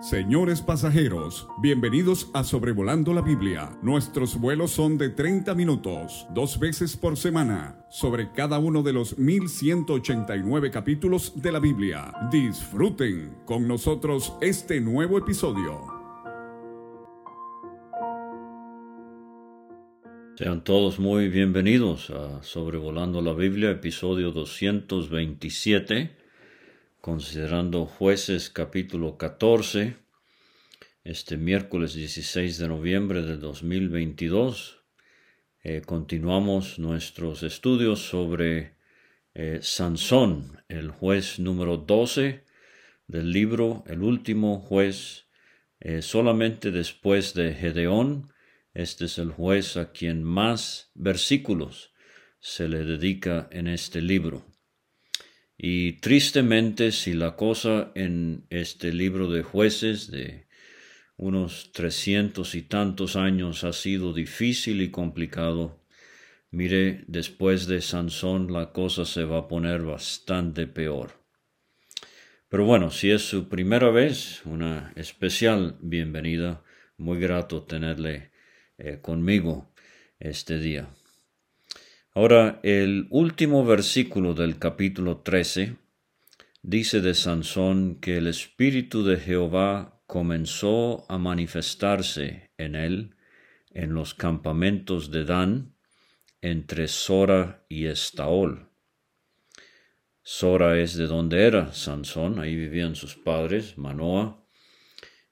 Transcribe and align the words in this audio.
Señores 0.00 0.60
pasajeros, 0.60 1.48
bienvenidos 1.62 2.30
a 2.34 2.44
Sobrevolando 2.44 3.14
la 3.14 3.22
Biblia. 3.22 3.70
Nuestros 3.80 4.38
vuelos 4.38 4.70
son 4.70 4.98
de 4.98 5.08
30 5.08 5.54
minutos, 5.54 6.26
dos 6.34 6.58
veces 6.58 6.98
por 6.98 7.16
semana, 7.16 7.86
sobre 7.88 8.30
cada 8.32 8.58
uno 8.58 8.82
de 8.82 8.92
los 8.92 9.16
1189 9.16 10.70
capítulos 10.70 11.40
de 11.40 11.50
la 11.50 11.60
Biblia. 11.60 12.12
Disfruten 12.30 13.38
con 13.46 13.66
nosotros 13.66 14.34
este 14.42 14.82
nuevo 14.82 15.16
episodio. 15.16 15.86
Sean 20.36 20.62
todos 20.62 20.98
muy 20.98 21.30
bienvenidos 21.30 22.10
a 22.10 22.42
Sobrevolando 22.42 23.22
la 23.22 23.32
Biblia, 23.32 23.70
episodio 23.70 24.30
227 24.30 26.15
considerando 27.06 27.86
jueces 27.86 28.50
capítulo 28.50 29.16
14, 29.16 29.94
este 31.04 31.36
miércoles 31.36 31.94
16 31.94 32.58
de 32.58 32.66
noviembre 32.66 33.22
de 33.22 33.36
2022. 33.36 34.82
Eh, 35.62 35.82
continuamos 35.86 36.80
nuestros 36.80 37.44
estudios 37.44 38.00
sobre 38.00 38.74
eh, 39.34 39.60
Sansón, 39.62 40.64
el 40.66 40.90
juez 40.90 41.38
número 41.38 41.76
12 41.76 42.42
del 43.06 43.30
libro, 43.30 43.84
el 43.86 44.02
último 44.02 44.58
juez, 44.58 45.28
eh, 45.78 46.02
solamente 46.02 46.72
después 46.72 47.34
de 47.34 47.54
Gedeón. 47.54 48.32
Este 48.74 49.04
es 49.04 49.18
el 49.18 49.30
juez 49.30 49.76
a 49.76 49.92
quien 49.92 50.24
más 50.24 50.90
versículos 50.96 51.92
se 52.40 52.66
le 52.66 52.84
dedica 52.84 53.48
en 53.52 53.68
este 53.68 54.02
libro. 54.02 54.55
Y 55.58 55.94
tristemente, 55.94 56.92
si 56.92 57.14
la 57.14 57.36
cosa 57.36 57.90
en 57.94 58.44
este 58.50 58.92
libro 58.92 59.30
de 59.30 59.42
jueces 59.42 60.10
de 60.10 60.46
unos 61.16 61.72
trescientos 61.72 62.54
y 62.54 62.62
tantos 62.62 63.16
años 63.16 63.64
ha 63.64 63.72
sido 63.72 64.12
difícil 64.12 64.82
y 64.82 64.90
complicado, 64.90 65.80
mire, 66.50 67.04
después 67.06 67.66
de 67.66 67.80
Sansón 67.80 68.52
la 68.52 68.72
cosa 68.72 69.06
se 69.06 69.24
va 69.24 69.38
a 69.38 69.48
poner 69.48 69.82
bastante 69.82 70.66
peor. 70.66 71.24
Pero 72.48 72.64
bueno, 72.64 72.90
si 72.90 73.10
es 73.10 73.22
su 73.22 73.48
primera 73.48 73.90
vez, 73.90 74.44
una 74.44 74.92
especial 74.94 75.78
bienvenida, 75.80 76.62
muy 76.98 77.18
grato 77.18 77.62
tenerle 77.62 78.30
eh, 78.78 78.98
conmigo 79.00 79.72
este 80.20 80.58
día. 80.58 80.88
Ahora, 82.16 82.60
el 82.62 83.08
último 83.10 83.62
versículo 83.66 84.32
del 84.32 84.58
capítulo 84.58 85.18
13 85.18 85.76
dice 86.62 87.02
de 87.02 87.12
Sansón 87.12 87.96
que 88.00 88.16
el 88.16 88.26
Espíritu 88.26 89.04
de 89.04 89.18
Jehová 89.18 90.00
comenzó 90.06 91.04
a 91.10 91.18
manifestarse 91.18 92.52
en 92.56 92.74
él 92.74 93.14
en 93.68 93.92
los 93.92 94.14
campamentos 94.14 95.10
de 95.10 95.26
Dan, 95.26 95.74
entre 96.40 96.88
Sora 96.88 97.66
y 97.68 97.84
Estaol. 97.84 98.70
Sora 100.22 100.80
es 100.80 100.96
de 100.96 101.08
donde 101.08 101.42
era 101.42 101.74
Sansón, 101.74 102.38
ahí 102.38 102.56
vivían 102.56 102.94
sus 102.94 103.14
padres, 103.14 103.76
Manoa 103.76 104.42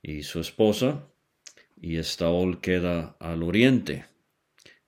y 0.02 0.22
su 0.24 0.38
esposa, 0.38 1.08
y 1.80 1.96
Estaol 1.96 2.60
queda 2.60 3.16
al 3.20 3.42
oriente. 3.42 4.04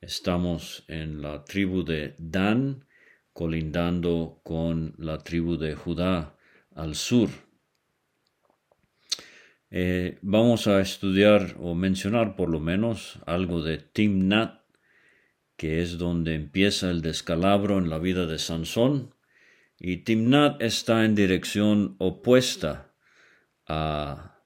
Estamos 0.01 0.85
en 0.89 1.23
la 1.23 1.45
tribu 1.45 1.83
de 1.83 2.15
Dan, 2.19 2.85
colindando 3.33 4.41
con 4.45 4.95
la 4.99 5.19
tribu 5.19 5.57
de 5.57 5.75
Judá 5.75 6.37
al 6.75 6.95
sur. 6.95 7.31
Eh, 9.71 10.19
vamos 10.21 10.67
a 10.67 10.81
estudiar 10.81 11.57
o 11.59 11.75
mencionar 11.75 12.37
por 12.37 12.51
lo 12.51 12.61
menos 12.61 13.19
algo 13.25 13.63
de 13.63 13.79
Timnat, 13.79 14.61
que 15.57 15.81
es 15.81 15.97
donde 15.97 16.35
empieza 16.35 16.91
el 16.91 17.01
descalabro 17.01 17.79
en 17.79 17.89
la 17.89 17.99
vida 17.99 18.27
de 18.27 18.39
Sansón, 18.39 19.15
y 19.79 19.99
Timnat 19.99 20.61
está 20.61 21.07
en 21.07 21.15
dirección 21.15 21.97
opuesta 21.99 22.93
a 23.67 24.43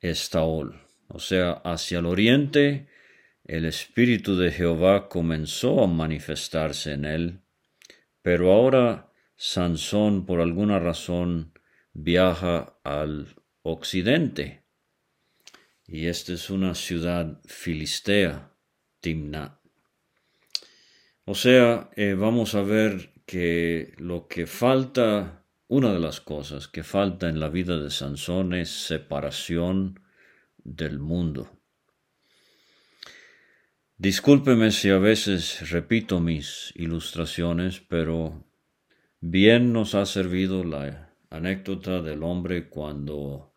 Estaol, 0.00 0.80
o 1.06 1.20
sea, 1.20 1.52
hacia 1.52 2.00
el 2.00 2.06
oriente 2.06 2.88
el 3.48 3.64
Espíritu 3.64 4.36
de 4.36 4.52
Jehová 4.52 5.08
comenzó 5.08 5.82
a 5.82 5.86
manifestarse 5.86 6.92
en 6.92 7.06
él, 7.06 7.40
pero 8.20 8.52
ahora 8.52 9.10
Sansón 9.36 10.26
por 10.26 10.42
alguna 10.42 10.78
razón 10.78 11.58
viaja 11.94 12.78
al 12.84 13.34
occidente. 13.62 14.64
Y 15.86 16.06
esta 16.08 16.34
es 16.34 16.50
una 16.50 16.74
ciudad 16.74 17.40
filistea, 17.46 18.52
Timnat. 19.00 19.58
O 21.24 21.34
sea, 21.34 21.88
eh, 21.96 22.12
vamos 22.12 22.54
a 22.54 22.62
ver 22.62 23.14
que 23.24 23.94
lo 23.96 24.28
que 24.28 24.46
falta, 24.46 25.46
una 25.68 25.94
de 25.94 26.00
las 26.00 26.20
cosas 26.20 26.68
que 26.68 26.82
falta 26.82 27.30
en 27.30 27.40
la 27.40 27.48
vida 27.48 27.78
de 27.78 27.90
Sansón 27.90 28.52
es 28.52 28.68
separación 28.68 30.00
del 30.58 30.98
mundo. 30.98 31.57
Discúlpeme 34.00 34.70
si 34.70 34.90
a 34.90 34.98
veces 34.98 35.72
repito 35.72 36.20
mis 36.20 36.72
ilustraciones, 36.76 37.80
pero 37.80 38.46
bien 39.20 39.72
nos 39.72 39.96
ha 39.96 40.06
servido 40.06 40.62
la 40.62 41.16
anécdota 41.30 42.00
del 42.00 42.22
hombre 42.22 42.68
cuando 42.68 43.52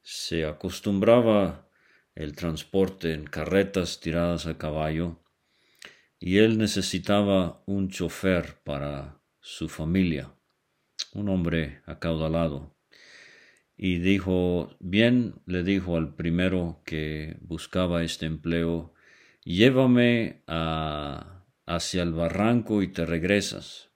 se 0.00 0.46
acostumbraba 0.46 1.68
el 2.14 2.34
transporte 2.34 3.12
en 3.12 3.24
carretas 3.24 4.00
tiradas 4.00 4.46
a 4.46 4.56
caballo 4.56 5.22
y 6.18 6.38
él 6.38 6.56
necesitaba 6.56 7.62
un 7.66 7.90
chofer 7.90 8.62
para 8.64 9.20
su 9.40 9.68
familia, 9.68 10.34
un 11.12 11.28
hombre 11.28 11.82
acaudalado. 11.84 12.74
Y 13.76 13.98
dijo, 13.98 14.74
bien, 14.80 15.34
le 15.44 15.62
dijo 15.62 15.98
al 15.98 16.14
primero 16.14 16.80
que 16.86 17.36
buscaba 17.42 18.02
este 18.02 18.24
empleo, 18.24 18.93
llévame 19.44 20.42
hacia 20.46 22.02
el 22.02 22.12
barranco 22.12 22.82
y 22.82 22.88
te 22.88 23.06
regresas. 23.06 23.90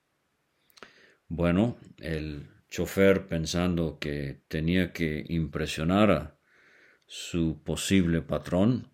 Bueno, 1.26 1.76
el 1.98 2.48
chofer 2.68 3.26
pensando 3.26 3.98
que 3.98 4.42
tenía 4.48 4.92
que 4.92 5.24
impresionar 5.28 6.10
a 6.10 6.38
su 7.06 7.62
posible 7.62 8.20
patrón, 8.20 8.92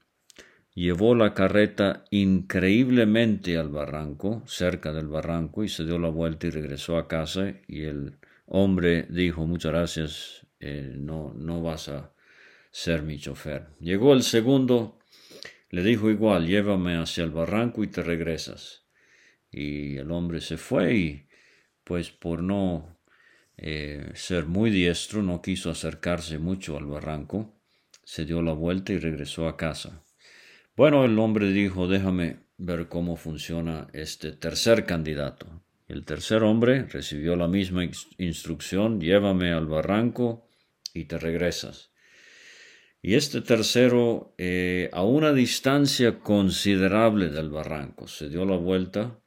llevó 0.73 1.15
la 1.15 1.35
carreta 1.35 2.05
increíblemente 2.11 3.57
al 3.59 3.69
barranco, 3.69 4.43
cerca 4.47 4.93
del 4.93 5.09
barranco, 5.09 5.65
y 5.65 5.69
se 5.69 5.85
dio 5.85 5.99
la 5.99 6.09
vuelta 6.09 6.47
y 6.47 6.51
regresó 6.51 6.97
a 6.97 7.09
casa, 7.09 7.55
y 7.67 7.83
el 7.83 8.19
hombre 8.47 9.07
dijo, 9.11 9.47
muchas 9.47 9.73
gracias, 9.73 10.47
eh, 10.61 10.95
no, 10.97 11.33
no 11.35 11.63
vas 11.63 11.89
a 11.89 12.13
ser 12.71 13.03
mi 13.03 13.19
chofer. 13.19 13.67
Llegó 13.81 14.13
el 14.13 14.23
segundo, 14.23 14.99
le 15.75 15.83
dijo 15.83 16.09
igual, 16.09 16.47
llévame 16.47 16.95
hacia 16.95 17.25
el 17.25 17.33
barranco 17.33 17.83
y 17.83 17.89
te 17.89 18.05
regresas. 18.05 18.85
Y 19.51 19.97
el 19.97 20.13
hombre 20.13 20.41
se 20.41 20.57
fue 20.57 20.95
y, 20.95 21.29
pues 21.83 22.13
por 22.13 22.45
no 22.45 22.97
eh, 23.57 24.13
ser 24.15 24.47
muy 24.47 24.71
diestro, 24.71 25.21
no 25.25 25.43
quiso 25.43 25.71
acercarse 25.71 26.39
mucho 26.39 26.77
al 26.77 26.87
barranco, 26.87 27.61
se 28.05 28.25
dio 28.25 28.41
la 28.41 28.53
vuelta 28.53 28.93
y 28.93 28.99
regresó 28.99 29.49
a 29.49 29.57
casa. 29.57 30.05
Bueno, 30.77 31.05
el 31.05 31.19
hombre 31.19 31.51
dijo, 31.51 31.89
déjame 31.89 32.37
ver 32.57 32.89
cómo 32.89 33.17
funciona 33.17 33.89
este 33.93 34.31
tercer 34.31 34.87
candidato. 34.87 35.65
El 35.89 36.05
tercer 36.05 36.45
hombre 36.45 36.85
recibió 36.85 37.35
la 37.35 37.49
misma 37.49 37.85
instrucción, 38.17 39.01
llévame 39.01 39.51
al 39.51 39.67
barranco 39.67 40.49
y 40.93 41.07
te 41.07 41.19
regresas. 41.19 41.91
Y 43.07 43.17
este 43.17 43.43
tercero, 43.43 44.35
eh, 44.39 44.89
a 44.95 45.05
una 45.05 45.35
distancia 45.35 46.21
considerable 46.21 47.29
del 47.29 47.51
barranco, 47.51 48.09
se 48.09 48.31
dio 48.31 48.47
la 48.47 48.57
vuelta 48.57 49.21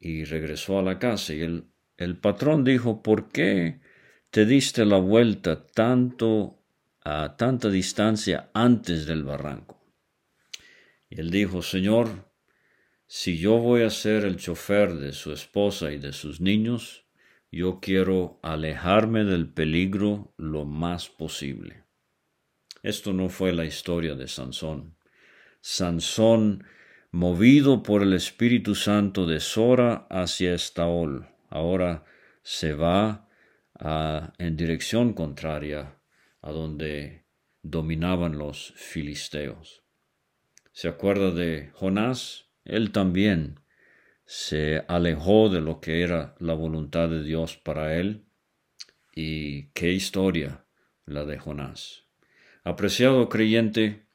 y 0.00 0.24
regresó 0.24 0.78
a 0.78 0.82
la 0.82 0.98
casa. 0.98 1.34
Y 1.34 1.42
el, 1.42 1.66
el 1.98 2.16
patrón 2.16 2.64
dijo, 2.64 3.02
¿por 3.02 3.28
qué 3.28 3.82
te 4.30 4.46
diste 4.46 4.86
la 4.86 4.96
vuelta 4.96 5.66
tanto 5.66 6.64
a 7.04 7.36
tanta 7.36 7.68
distancia 7.68 8.48
antes 8.54 9.04
del 9.04 9.22
barranco? 9.22 9.84
Y 11.10 11.20
él 11.20 11.30
dijo, 11.30 11.60
Señor, 11.60 12.32
si 13.06 13.36
yo 13.36 13.58
voy 13.58 13.82
a 13.82 13.90
ser 13.90 14.24
el 14.24 14.38
chofer 14.38 14.94
de 14.94 15.12
su 15.12 15.34
esposa 15.34 15.92
y 15.92 15.98
de 15.98 16.14
sus 16.14 16.40
niños, 16.40 17.04
yo 17.52 17.80
quiero 17.82 18.40
alejarme 18.42 19.24
del 19.24 19.46
peligro 19.46 20.32
lo 20.38 20.64
más 20.64 21.10
posible. 21.10 21.87
Esto 22.88 23.12
no 23.12 23.28
fue 23.28 23.52
la 23.52 23.66
historia 23.66 24.14
de 24.14 24.28
Sansón. 24.28 24.96
Sansón, 25.60 26.64
movido 27.10 27.82
por 27.82 28.02
el 28.02 28.14
Espíritu 28.14 28.74
Santo 28.74 29.26
de 29.26 29.40
Sora 29.40 30.06
hacia 30.08 30.54
Estaol, 30.54 31.28
ahora 31.50 32.06
se 32.42 32.72
va 32.72 33.28
en 34.38 34.56
dirección 34.56 35.12
contraria 35.12 36.00
a 36.40 36.50
donde 36.50 37.26
dominaban 37.60 38.38
los 38.38 38.72
filisteos. 38.74 39.84
¿Se 40.72 40.88
acuerda 40.88 41.30
de 41.30 41.70
Jonás? 41.74 42.46
Él 42.64 42.90
también 42.90 43.60
se 44.24 44.82
alejó 44.88 45.50
de 45.50 45.60
lo 45.60 45.82
que 45.82 46.00
era 46.00 46.36
la 46.38 46.54
voluntad 46.54 47.10
de 47.10 47.22
Dios 47.22 47.58
para 47.58 47.98
él. 47.98 48.24
Y 49.14 49.72
qué 49.72 49.92
historia 49.92 50.64
la 51.04 51.26
de 51.26 51.38
Jonás. 51.38 52.07
Apreciado 52.64 53.28
creyente, 53.28 54.08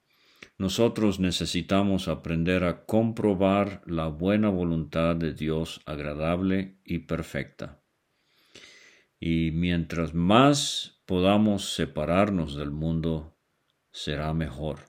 nosotros 0.57 1.19
necesitamos 1.19 2.07
aprender 2.07 2.63
a 2.63 2.85
comprobar 2.85 3.81
la 3.85 4.07
buena 4.07 4.49
voluntad 4.49 5.15
de 5.15 5.33
Dios 5.33 5.81
agradable 5.85 6.77
y 6.83 6.99
perfecta. 6.99 7.81
Y 9.19 9.51
mientras 9.51 10.13
más 10.13 11.01
podamos 11.05 11.73
separarnos 11.73 12.55
del 12.55 12.71
mundo, 12.71 13.37
será 13.91 14.33
mejor. 14.33 14.85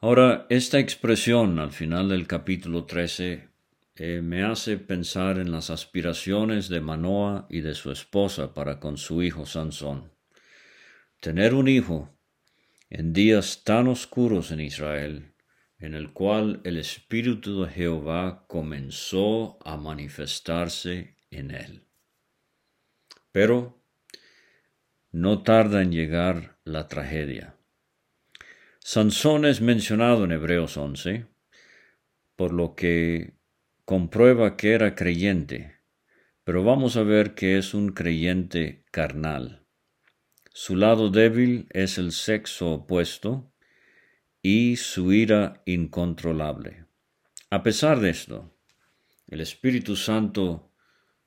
Ahora, 0.00 0.46
esta 0.50 0.78
expresión 0.78 1.58
al 1.58 1.72
final 1.72 2.08
del 2.08 2.26
capítulo 2.26 2.84
13 2.84 3.48
eh, 3.96 4.20
me 4.22 4.42
hace 4.42 4.78
pensar 4.78 5.38
en 5.38 5.52
las 5.52 5.70
aspiraciones 5.70 6.68
de 6.68 6.80
Manoa 6.80 7.46
y 7.48 7.60
de 7.60 7.74
su 7.74 7.90
esposa 7.90 8.52
para 8.52 8.80
con 8.80 8.96
su 8.96 9.22
hijo 9.22 9.46
Sansón. 9.46 10.13
Tener 11.24 11.54
un 11.54 11.68
hijo 11.68 12.14
en 12.90 13.14
días 13.14 13.64
tan 13.64 13.88
oscuros 13.88 14.50
en 14.50 14.60
Israel, 14.60 15.32
en 15.78 15.94
el 15.94 16.12
cual 16.12 16.60
el 16.64 16.76
Espíritu 16.76 17.62
de 17.62 17.70
Jehová 17.70 18.44
comenzó 18.46 19.58
a 19.64 19.78
manifestarse 19.78 21.16
en 21.30 21.52
él. 21.52 21.86
Pero 23.32 23.82
no 25.12 25.42
tarda 25.42 25.80
en 25.80 25.92
llegar 25.92 26.58
la 26.62 26.88
tragedia. 26.88 27.56
Sansón 28.80 29.46
es 29.46 29.62
mencionado 29.62 30.24
en 30.24 30.32
Hebreos 30.32 30.76
11, 30.76 31.24
por 32.36 32.52
lo 32.52 32.74
que 32.74 33.32
comprueba 33.86 34.58
que 34.58 34.74
era 34.74 34.94
creyente, 34.94 35.78
pero 36.44 36.62
vamos 36.62 36.98
a 36.98 37.02
ver 37.02 37.34
que 37.34 37.56
es 37.56 37.72
un 37.72 37.92
creyente 37.92 38.84
carnal. 38.90 39.63
Su 40.56 40.76
lado 40.76 41.10
débil 41.10 41.66
es 41.70 41.98
el 41.98 42.12
sexo 42.12 42.74
opuesto 42.74 43.52
y 44.40 44.76
su 44.76 45.12
ira 45.12 45.64
incontrolable. 45.66 46.84
A 47.50 47.64
pesar 47.64 47.98
de 47.98 48.10
esto, 48.10 48.56
el 49.26 49.40
Espíritu 49.40 49.96
Santo 49.96 50.70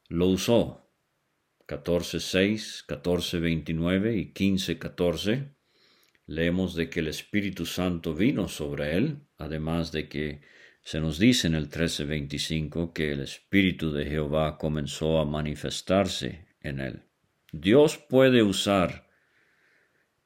lo 0.07 0.27
usó. 0.27 0.89
14.6, 1.67 2.85
14.29 2.87 4.17
y 4.17 4.33
15.14. 4.33 5.53
Leemos 6.27 6.73
de 6.73 6.89
que 6.89 7.01
el 7.01 7.09
Espíritu 7.09 7.65
Santo 7.65 8.15
vino 8.15 8.47
sobre 8.47 8.95
él, 8.95 9.27
además 9.37 9.91
de 9.91 10.07
que 10.07 10.39
se 10.81 11.01
nos 11.01 11.19
dice 11.19 11.47
en 11.47 11.55
el 11.55 11.69
13.25 11.69 12.93
que 12.93 13.11
el 13.11 13.19
Espíritu 13.19 13.91
de 13.91 14.05
Jehová 14.05 14.57
comenzó 14.57 15.19
a 15.19 15.25
manifestarse 15.25 16.47
en 16.61 16.79
él. 16.79 17.03
Dios 17.51 17.97
puede 17.97 18.41
usar 18.41 19.06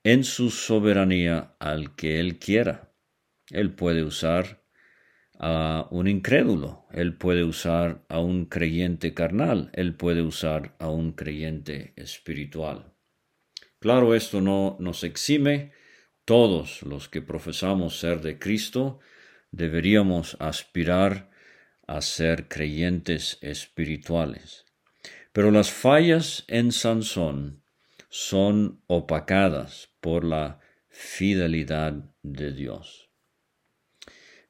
en 0.04 0.24
su 0.24 0.50
soberanía 0.50 1.56
al 1.60 1.96
que 1.96 2.20
Él 2.20 2.40
quiera. 2.40 2.92
Él 3.50 3.74
puede 3.74 4.04
usar 4.04 4.64
a 5.38 5.88
un 5.92 6.08
incrédulo, 6.08 6.86
Él 6.92 7.18
puede 7.18 7.44
usar 7.44 8.06
a 8.10 8.20
un 8.20 8.46
creyente 8.46 9.14
carnal, 9.14 9.70
Él 9.74 9.96
puede 9.96 10.22
usar 10.22 10.76
a 10.80 10.90
un 10.90 11.14
creyente 11.14 11.94
espiritual. 11.96 12.94
Claro, 13.80 14.14
esto 14.16 14.42
no 14.42 14.78
nos 14.80 15.04
exime. 15.04 15.72
Todos 16.26 16.84
los 16.84 17.10
que 17.10 17.22
profesamos 17.22 18.00
ser 18.00 18.22
de 18.22 18.38
Cristo 18.38 19.00
deberíamos 19.52 20.38
aspirar 20.40 21.32
a 21.88 22.02
ser 22.02 22.48
creyentes 22.48 23.40
espirituales. 23.42 24.66
Pero 25.34 25.50
las 25.50 25.72
fallas 25.72 26.46
en 26.48 26.72
Sansón 26.72 27.64
son 28.10 28.84
opacadas 28.88 29.91
por 30.02 30.26
la 30.26 30.60
fidelidad 30.90 31.94
de 32.22 32.52
Dios. 32.52 33.10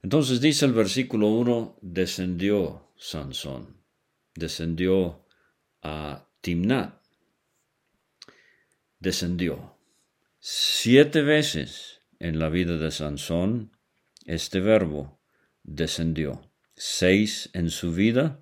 Entonces 0.01 0.41
dice 0.41 0.65
el 0.65 0.73
versículo 0.73 1.27
1, 1.27 1.77
descendió 1.81 2.91
Sansón, 2.97 3.83
descendió 4.33 5.27
a 5.83 6.27
Timnat, 6.41 7.01
descendió. 8.99 9.77
Siete 10.39 11.21
veces 11.21 12.01
en 12.17 12.39
la 12.39 12.49
vida 12.49 12.77
de 12.77 12.89
Sansón 12.89 13.77
este 14.25 14.59
verbo 14.59 15.19
descendió, 15.61 16.51
seis 16.75 17.51
en 17.53 17.69
su 17.69 17.93
vida 17.93 18.41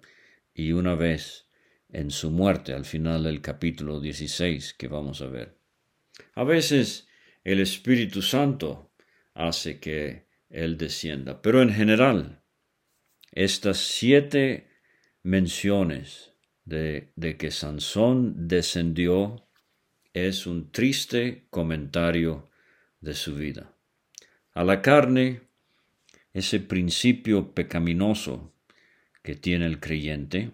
y 0.54 0.72
una 0.72 0.96
vez 0.96 1.48
en 1.90 2.12
su 2.12 2.32
muerte 2.32 2.74
al 2.74 2.86
final 2.86 3.24
del 3.24 3.42
capítulo 3.42 4.00
16 4.00 4.74
que 4.76 4.88
vamos 4.88 5.22
a 5.22 5.28
ver. 5.28 5.59
A 6.36 6.44
veces 6.44 7.08
el 7.44 7.60
Espíritu 7.60 8.22
Santo 8.22 8.92
hace 9.34 9.80
que 9.80 10.28
Él 10.50 10.78
descienda, 10.78 11.42
pero 11.42 11.62
en 11.62 11.74
general 11.74 12.42
estas 13.32 13.78
siete 13.78 14.68
menciones 15.24 16.34
de, 16.66 17.12
que 17.38 17.52
Sansón 17.52 18.48
descendió 18.48 19.48
es 20.14 20.48
un 20.48 20.72
triste 20.72 21.46
comentario 21.50 22.50
de 23.02 23.14
su 23.14 23.36
vida. 23.36 23.74
A 24.54 24.64
la 24.64 24.82
carne, 24.82 25.42
ese 26.34 26.60
principio 26.60 27.54
pecaminoso 27.54 28.54
que 29.24 29.36
tiene 29.36 29.66
el 29.66 29.80
creyente, 29.80 30.52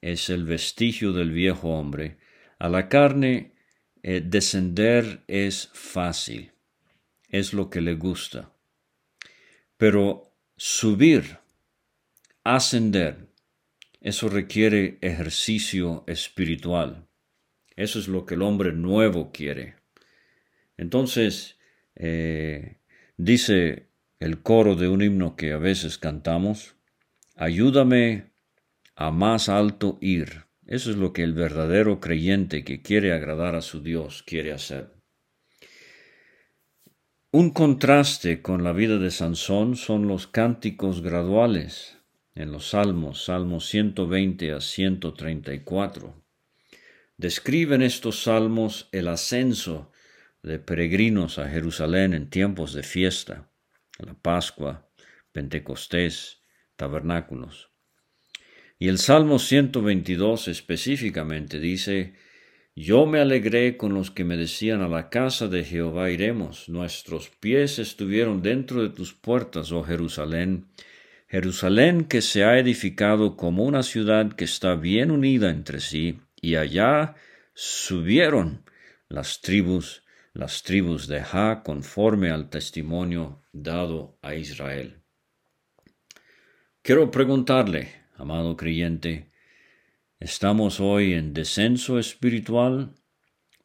es 0.00 0.30
el 0.30 0.44
vestigio 0.44 1.12
del 1.12 1.30
viejo 1.30 1.70
hombre. 1.70 2.18
A 2.58 2.68
la 2.68 2.88
carne 2.88 3.52
eh, 4.10 4.22
descender 4.24 5.22
es 5.28 5.68
fácil, 5.74 6.52
es 7.28 7.52
lo 7.52 7.68
que 7.68 7.82
le 7.82 7.92
gusta. 7.92 8.50
Pero 9.76 10.34
subir, 10.56 11.40
ascender, 12.42 13.28
eso 14.00 14.30
requiere 14.30 14.96
ejercicio 15.02 16.04
espiritual. 16.06 17.06
Eso 17.76 17.98
es 17.98 18.08
lo 18.08 18.24
que 18.24 18.36
el 18.36 18.40
hombre 18.40 18.72
nuevo 18.72 19.30
quiere. 19.30 19.74
Entonces, 20.78 21.58
eh, 21.94 22.78
dice 23.18 23.90
el 24.20 24.40
coro 24.40 24.74
de 24.74 24.88
un 24.88 25.02
himno 25.02 25.36
que 25.36 25.52
a 25.52 25.58
veces 25.58 25.98
cantamos, 25.98 26.76
ayúdame 27.36 28.32
a 28.96 29.10
más 29.10 29.50
alto 29.50 29.98
ir. 30.00 30.47
Eso 30.68 30.90
es 30.90 30.96
lo 30.96 31.14
que 31.14 31.22
el 31.22 31.32
verdadero 31.32 31.98
creyente 31.98 32.62
que 32.62 32.82
quiere 32.82 33.14
agradar 33.14 33.54
a 33.54 33.62
su 33.62 33.80
Dios 33.80 34.22
quiere 34.22 34.52
hacer. 34.52 34.92
Un 37.30 37.50
contraste 37.50 38.42
con 38.42 38.64
la 38.64 38.72
vida 38.72 38.98
de 38.98 39.10
Sansón 39.10 39.76
son 39.76 40.06
los 40.06 40.26
cánticos 40.26 41.00
graduales 41.00 41.96
en 42.34 42.52
los 42.52 42.70
Salmos, 42.70 43.24
Salmos 43.24 43.66
120 43.66 44.52
a 44.52 44.60
134. 44.60 46.22
Describen 47.16 47.80
estos 47.80 48.22
salmos 48.22 48.90
el 48.92 49.08
ascenso 49.08 49.90
de 50.42 50.58
peregrinos 50.58 51.38
a 51.38 51.48
Jerusalén 51.48 52.12
en 52.12 52.28
tiempos 52.28 52.74
de 52.74 52.82
fiesta, 52.82 53.50
la 53.98 54.12
Pascua, 54.14 54.88
Pentecostés, 55.32 56.42
tabernáculos. 56.76 57.67
Y 58.80 58.86
el 58.88 58.98
Salmo 58.98 59.40
122 59.40 60.46
específicamente 60.46 61.58
dice, 61.58 62.14
Yo 62.76 63.06
me 63.06 63.18
alegré 63.18 63.76
con 63.76 63.92
los 63.92 64.12
que 64.12 64.22
me 64.22 64.36
decían 64.36 64.82
a 64.82 64.88
la 64.88 65.10
casa 65.10 65.48
de 65.48 65.64
Jehová 65.64 66.10
iremos, 66.10 66.68
nuestros 66.68 67.28
pies 67.28 67.80
estuvieron 67.80 68.40
dentro 68.40 68.82
de 68.82 68.90
tus 68.90 69.14
puertas, 69.14 69.72
oh 69.72 69.82
Jerusalén, 69.82 70.68
Jerusalén 71.26 72.04
que 72.04 72.22
se 72.22 72.44
ha 72.44 72.56
edificado 72.56 73.36
como 73.36 73.64
una 73.64 73.82
ciudad 73.82 74.32
que 74.32 74.44
está 74.44 74.76
bien 74.76 75.10
unida 75.10 75.50
entre 75.50 75.80
sí, 75.80 76.20
y 76.40 76.54
allá 76.54 77.16
subieron 77.54 78.64
las 79.08 79.40
tribus, 79.40 80.04
las 80.34 80.62
tribus 80.62 81.08
de 81.08 81.20
Ja 81.20 81.64
conforme 81.64 82.30
al 82.30 82.48
testimonio 82.48 83.42
dado 83.52 84.20
a 84.22 84.36
Israel. 84.36 85.02
Quiero 86.80 87.10
preguntarle, 87.10 88.06
amado 88.18 88.56
creyente, 88.56 89.30
¿estamos 90.18 90.80
hoy 90.80 91.14
en 91.14 91.32
descenso 91.32 91.98
espiritual 91.98 92.94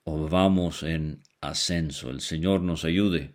o 0.04 0.30
vamos 0.30 0.84
en 0.84 1.24
ascenso? 1.42 2.12
El 2.12 2.22
Señor 2.22 2.62
nos 2.62 2.86
ayude 2.86 3.34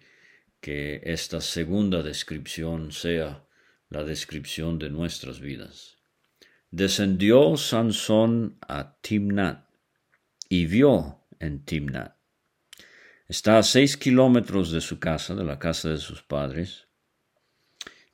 que 0.60 1.00
esta 1.04 1.40
segunda 1.40 2.02
descripción 2.02 2.92
sea 2.92 3.44
la 3.90 4.04
descripción 4.04 4.78
de 4.78 4.90
nuestras 4.90 5.40
vidas. 5.40 5.96
Descendió 6.70 7.56
Sansón 7.56 8.58
a 8.60 8.96
Timnat 9.00 9.68
y 10.48 10.66
vio 10.66 11.24
en 11.40 11.64
Timnat. 11.64 12.16
Está 13.26 13.58
a 13.58 13.62
seis 13.62 13.96
kilómetros 13.96 14.70
de 14.70 14.80
su 14.80 15.00
casa, 15.00 15.34
de 15.34 15.44
la 15.44 15.58
casa 15.58 15.90
de 15.90 15.98
sus 15.98 16.22
padres. 16.22 16.86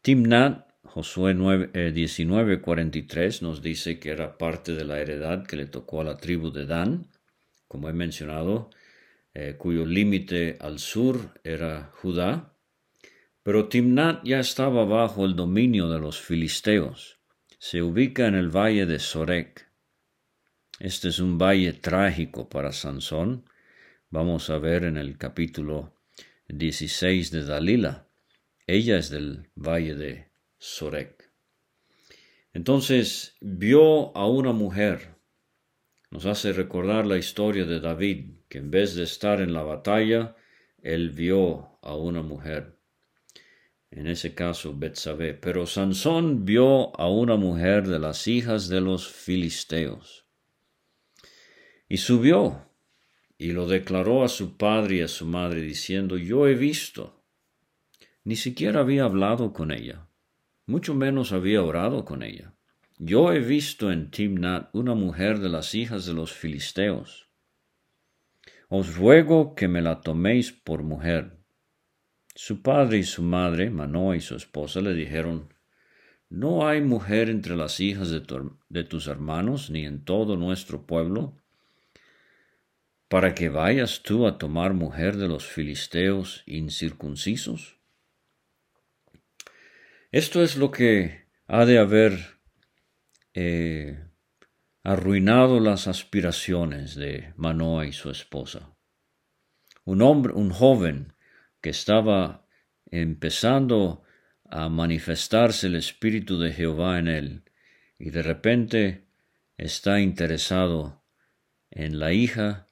Timnat, 0.00 0.74
Josué 0.84 1.34
19:43 1.34 3.42
nos 3.42 3.62
dice 3.62 3.98
que 3.98 4.10
era 4.10 4.38
parte 4.38 4.74
de 4.74 4.84
la 4.84 5.00
heredad 5.00 5.46
que 5.46 5.56
le 5.56 5.66
tocó 5.66 6.00
a 6.00 6.04
la 6.04 6.16
tribu 6.16 6.50
de 6.50 6.66
Dan, 6.66 7.08
como 7.66 7.88
he 7.88 7.92
mencionado, 7.92 8.70
eh, 9.32 9.56
cuyo 9.58 9.84
límite 9.84 10.56
al 10.60 10.78
sur 10.78 11.40
era 11.42 11.90
Judá. 11.94 12.54
Pero 13.42 13.68
Timnat 13.68 14.24
ya 14.24 14.38
estaba 14.38 14.84
bajo 14.84 15.24
el 15.24 15.34
dominio 15.34 15.88
de 15.88 15.98
los 15.98 16.20
filisteos. 16.20 17.18
Se 17.58 17.82
ubica 17.82 18.26
en 18.26 18.36
el 18.36 18.48
valle 18.48 18.86
de 18.86 18.98
Sorek. 18.98 19.68
Este 20.78 21.08
es 21.08 21.18
un 21.18 21.38
valle 21.38 21.72
trágico 21.72 22.48
para 22.48 22.72
Sansón. 22.72 23.44
Vamos 24.10 24.50
a 24.50 24.58
ver 24.58 24.84
en 24.84 24.96
el 24.96 25.18
capítulo 25.18 25.94
16 26.48 27.30
de 27.30 27.44
Dalila. 27.44 28.06
Ella 28.66 28.98
es 28.98 29.10
del 29.10 29.50
valle 29.56 29.94
de 29.94 30.33
Sorek. 30.64 31.30
Entonces 32.52 33.37
vio 33.40 34.16
a 34.16 34.26
una 34.26 34.52
mujer. 34.52 35.16
Nos 36.11 36.26
hace 36.26 36.52
recordar 36.52 37.06
la 37.06 37.18
historia 37.18 37.64
de 37.64 37.80
David, 37.80 38.30
que 38.49 38.59
en 38.59 38.71
vez 38.71 38.94
de 38.94 39.02
estar 39.02 39.40
en 39.40 39.52
la 39.52 39.62
batalla, 39.62 40.37
él 40.83 41.11
vio 41.11 41.78
a 41.83 41.97
una 41.97 42.23
mujer 42.23 42.75
en 43.94 44.09
ese 44.09 44.35
caso 44.35 44.76
Betsabé. 44.76 45.35
Pero 45.35 45.66
Sansón 45.66 46.44
vio 46.44 46.99
a 46.99 47.09
una 47.09 47.37
mujer 47.37 47.87
de 47.87 47.99
las 47.99 48.26
hijas 48.26 48.68
de 48.68 48.80
los 48.80 49.09
filisteos. 49.09 50.26
Y 51.88 51.99
subió 51.99 52.68
y 53.38 53.52
lo 53.52 53.66
declaró 53.66 54.25
a 54.25 54.28
su 54.28 54.56
padre 54.56 54.97
y 54.97 55.00
a 55.02 55.09
su 55.09 55.26
madre, 55.26 55.61
diciendo, 55.61 56.16
yo 56.16 56.49
he 56.49 56.54
visto. 56.54 57.25
Ni 58.25 58.37
siquiera 58.37 58.80
había 58.80 59.04
hablado 59.04 59.52
con 59.52 59.71
ella, 59.71 60.09
mucho 60.66 60.94
menos 60.94 61.33
había 61.33 61.62
orado 61.62 62.04
con 62.04 62.23
ella. 62.23 62.54
Yo 62.99 63.33
he 63.33 63.40
visto 63.40 63.90
en 63.90 64.11
Timnat 64.11 64.71
una 64.73 64.94
mujer 64.94 65.40
de 65.40 65.49
las 65.49 65.75
hijas 65.75 66.06
de 66.06 66.14
los 66.14 66.33
filisteos. 66.33 67.28
Os 68.68 68.97
ruego 68.97 69.54
que 69.54 69.68
me 69.68 69.83
la 69.83 70.00
toméis 70.00 70.52
por 70.52 70.83
mujer 70.83 71.44
su 72.37 72.62
padre 72.62 72.99
y 72.99 73.04
su 73.04 73.23
madre, 73.23 73.71
Manoa 73.71 74.16
y 74.16 74.21
su 74.21 74.35
esposa, 74.35 74.80
le 74.80 74.92
dijeron, 74.92 75.54
¿No 76.28 76.66
hay 76.66 76.80
mujer 76.80 77.30
entre 77.30 77.54
las 77.54 77.78
hijas 77.78 78.11
de, 78.11 78.85
tus 78.85 79.06
hermanos 79.06 79.71
ni 79.71 79.85
en 79.85 80.04
todo 80.04 80.37
nuestro 80.37 80.87
pueblo? 80.87 81.37
para 83.06 83.35
que 83.35 83.49
vayas 83.49 84.02
tú 84.02 84.26
a 84.26 84.38
tomar 84.38 84.75
mujer 84.75 85.16
de 85.16 85.28
los 85.28 85.47
filisteos 85.47 86.42
incircuncisos? 86.47 87.78
Esto 90.14 90.44
es 90.44 90.54
lo 90.54 90.71
que 90.71 91.26
ha 91.49 91.66
de 91.66 91.76
haber 91.76 92.38
eh, 93.33 93.99
arruinado 94.85 95.59
las 95.59 95.88
aspiraciones 95.88 96.94
de 96.94 97.33
Manoa 97.37 97.85
y 97.87 97.92
su 97.92 98.11
esposa. 98.11 98.76
Un 99.85 100.02
hombre, 100.02 100.33
un 100.33 100.50
joven, 100.50 101.14
que 101.61 101.71
estaba 101.71 102.47
empezando 102.92 104.04
a 104.44 104.68
manifestarse 104.68 105.66
el 105.66 105.75
Espíritu 105.75 106.38
de 106.38 106.52
Jehová 106.52 107.00
en 107.00 107.09
él, 107.09 107.42
y 107.99 108.11
de 108.11 108.23
repente 108.23 109.09
está 109.56 109.99
interesado 109.99 111.02
en 111.73 111.99
la 111.99 112.12
hija 112.12 112.68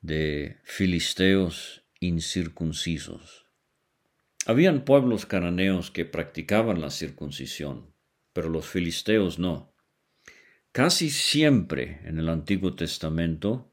de 0.00 0.56
filisteos 0.64 1.84
incircuncisos. 2.00 3.45
Habían 4.48 4.84
pueblos 4.84 5.26
cananeos 5.26 5.90
que 5.90 6.04
practicaban 6.04 6.80
la 6.80 6.90
circuncisión, 6.90 7.92
pero 8.32 8.48
los 8.48 8.64
filisteos 8.64 9.40
no. 9.40 9.74
Casi 10.70 11.10
siempre 11.10 12.00
en 12.04 12.20
el 12.20 12.28
Antiguo 12.28 12.76
Testamento, 12.76 13.72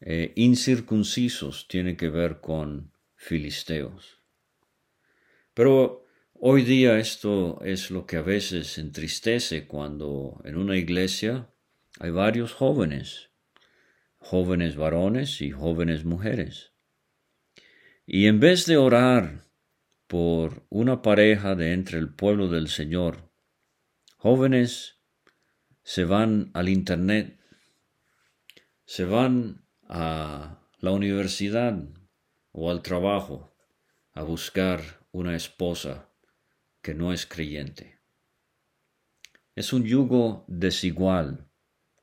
eh, 0.00 0.32
incircuncisos 0.34 1.68
tiene 1.68 1.94
que 1.98 2.08
ver 2.08 2.40
con 2.40 2.94
filisteos. 3.16 4.22
Pero 5.52 6.06
hoy 6.32 6.62
día 6.62 6.98
esto 6.98 7.60
es 7.62 7.90
lo 7.90 8.06
que 8.06 8.16
a 8.16 8.22
veces 8.22 8.78
entristece 8.78 9.66
cuando 9.66 10.40
en 10.44 10.56
una 10.56 10.78
iglesia 10.78 11.50
hay 12.00 12.12
varios 12.12 12.54
jóvenes, 12.54 13.28
jóvenes 14.16 14.74
varones 14.76 15.42
y 15.42 15.50
jóvenes 15.50 16.06
mujeres. 16.06 16.72
Y 18.06 18.24
en 18.26 18.40
vez 18.40 18.64
de 18.64 18.78
orar 18.78 19.47
por 20.08 20.66
una 20.70 21.02
pareja 21.02 21.54
de 21.54 21.72
entre 21.72 21.98
el 21.98 22.12
pueblo 22.12 22.48
del 22.48 22.68
Señor, 22.68 23.30
jóvenes 24.16 24.96
se 25.84 26.04
van 26.04 26.50
al 26.54 26.68
Internet, 26.68 27.38
se 28.84 29.04
van 29.04 29.64
a 29.88 30.58
la 30.80 30.90
universidad, 30.90 31.78
o 32.52 32.70
al 32.70 32.82
trabajo 32.82 33.54
a 34.12 34.22
buscar 34.22 34.80
una 35.12 35.36
esposa 35.36 36.10
que 36.82 36.94
no 36.94 37.12
es 37.12 37.24
creyente. 37.24 38.00
Es 39.54 39.72
un 39.72 39.84
yugo 39.84 40.44
desigual 40.48 41.48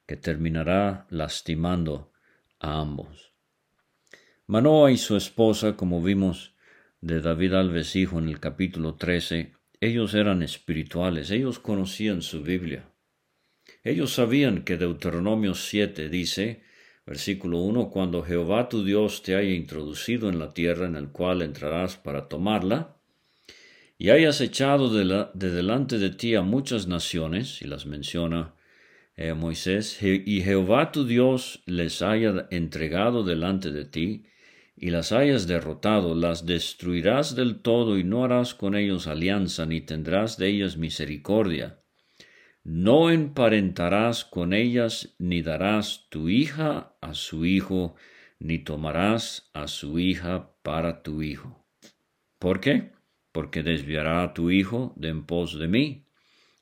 que 0.05 0.15
terminará 0.15 1.07
lastimando 1.09 2.13
a 2.59 2.79
ambos. 2.79 3.33
Manoa 4.45 4.91
y 4.91 4.97
su 4.97 5.17
esposa, 5.17 5.75
como 5.75 6.01
vimos 6.01 6.54
de 7.05 7.21
David 7.21 7.53
Alves 7.53 7.95
Hijo 7.95 8.17
en 8.17 8.29
el 8.29 8.39
capítulo 8.39 8.95
13, 8.95 9.53
ellos 9.79 10.15
eran 10.15 10.41
espirituales, 10.41 11.29
ellos 11.29 11.59
conocían 11.59 12.23
su 12.23 12.41
Biblia. 12.41 12.89
Ellos 13.83 14.13
sabían 14.13 14.63
que 14.63 14.77
Deuteronomio 14.77 15.53
7 15.53 16.09
dice, 16.09 16.63
Versículo 17.05 17.59
1. 17.59 17.91
Cuando 17.91 18.23
Jehová 18.23 18.69
tu 18.69 18.83
Dios 18.83 19.21
te 19.21 19.35
haya 19.35 19.53
introducido 19.53 20.29
en 20.29 20.39
la 20.39 20.55
tierra 20.55 20.87
en 20.87 20.95
el 20.95 21.09
cual 21.09 21.43
entrarás 21.43 21.95
para 21.95 22.27
tomarla, 22.27 22.97
y 23.99 24.09
hayas 24.09 24.41
echado 24.41 24.89
de, 24.91 25.27
delante 25.35 25.99
de 25.99 26.09
ti 26.09 26.33
a 26.33 26.41
muchas 26.41 26.87
naciones, 26.87 27.61
y 27.61 27.67
las 27.67 27.85
menciona 27.85 28.55
eh, 29.15 29.35
Moisés, 29.35 30.01
y 30.01 30.41
Jehová 30.41 30.91
tu 30.91 31.05
Dios 31.05 31.61
les 31.67 32.01
haya 32.01 32.47
entregado 32.49 33.23
delante 33.23 33.71
de 33.71 33.85
ti, 33.85 34.25
y 34.75 34.89
las 34.89 35.11
hayas 35.11 35.47
derrotado, 35.47 36.15
las 36.15 36.45
destruirás 36.45 37.35
del 37.35 37.61
todo 37.61 37.97
y 37.97 38.03
no 38.03 38.23
harás 38.23 38.53
con 38.53 38.75
ellos 38.75 39.07
alianza, 39.07 39.65
ni 39.65 39.81
tendrás 39.81 40.37
de 40.37 40.49
ellas 40.49 40.77
misericordia 40.77 41.81
no 42.65 43.11
emparentarás 43.11 44.25
con 44.25 44.51
ellas, 44.51 45.15
ni 45.19 45.43
darás 45.43 46.09
tu 46.09 46.29
hija 46.29 46.97
a 46.99 47.13
su 47.13 47.45
hijo, 47.45 47.95
ni 48.39 48.57
tomarás 48.57 49.51
a 49.53 49.67
su 49.67 49.99
hija 49.99 50.57
para 50.63 51.03
tu 51.03 51.21
hijo. 51.21 51.67
¿Por 52.39 52.59
qué? 52.59 52.93
Porque 53.31 53.61
desviará 53.61 54.23
a 54.23 54.33
tu 54.33 54.49
hijo 54.49 54.95
de 54.97 55.09
en 55.09 55.27
pos 55.27 55.59
de 55.59 55.67
mí, 55.67 56.07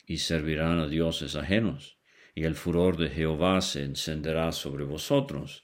y 0.05 0.17
servirán 0.17 0.79
a 0.79 0.87
dioses 0.87 1.37
ajenos, 1.37 1.97
y 2.35 2.43
el 2.43 2.55
furor 2.55 2.97
de 2.97 3.07
Jehová 3.07 3.61
se 3.61 3.85
encenderá 3.85 4.51
sobre 4.51 4.83
vosotros, 4.83 5.63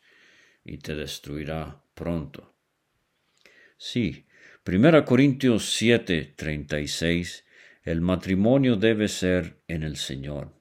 y 0.64 0.78
te 0.78 0.96
destruirá 0.96 1.84
pronto. 2.00 2.56
Sí, 3.78 4.26
1 4.66 5.04
Corintios 5.04 5.74
7, 5.74 6.34
36 6.38 7.44
el 7.84 8.00
matrimonio 8.00 8.78
debe 8.78 9.10
ser 9.10 9.64
en 9.68 9.84
el 9.84 9.98
Señor. 9.98 10.54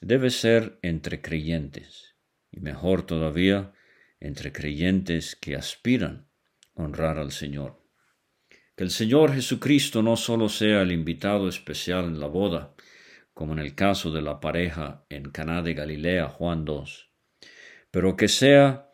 Debe 0.00 0.30
ser 0.30 0.78
entre 0.80 1.20
creyentes, 1.20 2.16
y 2.50 2.60
mejor 2.60 3.04
todavía, 3.04 3.72
entre 4.20 4.52
creyentes 4.52 5.36
que 5.36 5.54
aspiran 5.54 6.28
a 6.76 6.84
honrar 6.84 7.18
al 7.18 7.32
Señor. 7.32 7.82
Que 8.76 8.84
el 8.84 8.90
Señor 8.90 9.34
Jesucristo 9.34 10.02
no 10.02 10.16
solo 10.16 10.48
sea 10.48 10.80
el 10.82 10.92
invitado 10.92 11.48
especial 11.48 12.06
en 12.06 12.20
la 12.20 12.26
boda, 12.26 12.74
como 13.34 13.52
en 13.52 13.58
el 13.58 13.74
caso 13.74 14.12
de 14.12 14.22
la 14.22 14.40
pareja 14.40 15.04
en 15.10 15.30
Caná 15.30 15.60
de 15.60 15.74
Galilea, 15.74 16.28
Juan 16.28 16.64
2, 16.64 17.10
pero 17.90 18.16
que 18.16 18.28
sea 18.28 18.90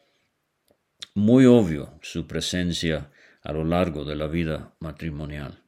muy 1.14 1.46
obvio 1.46 1.98
su 2.02 2.26
presencia 2.26 3.10
a 3.42 3.52
lo 3.52 3.64
largo 3.64 4.04
de 4.04 4.16
la 4.16 4.26
vida 4.26 4.74
matrimonial. 4.80 5.62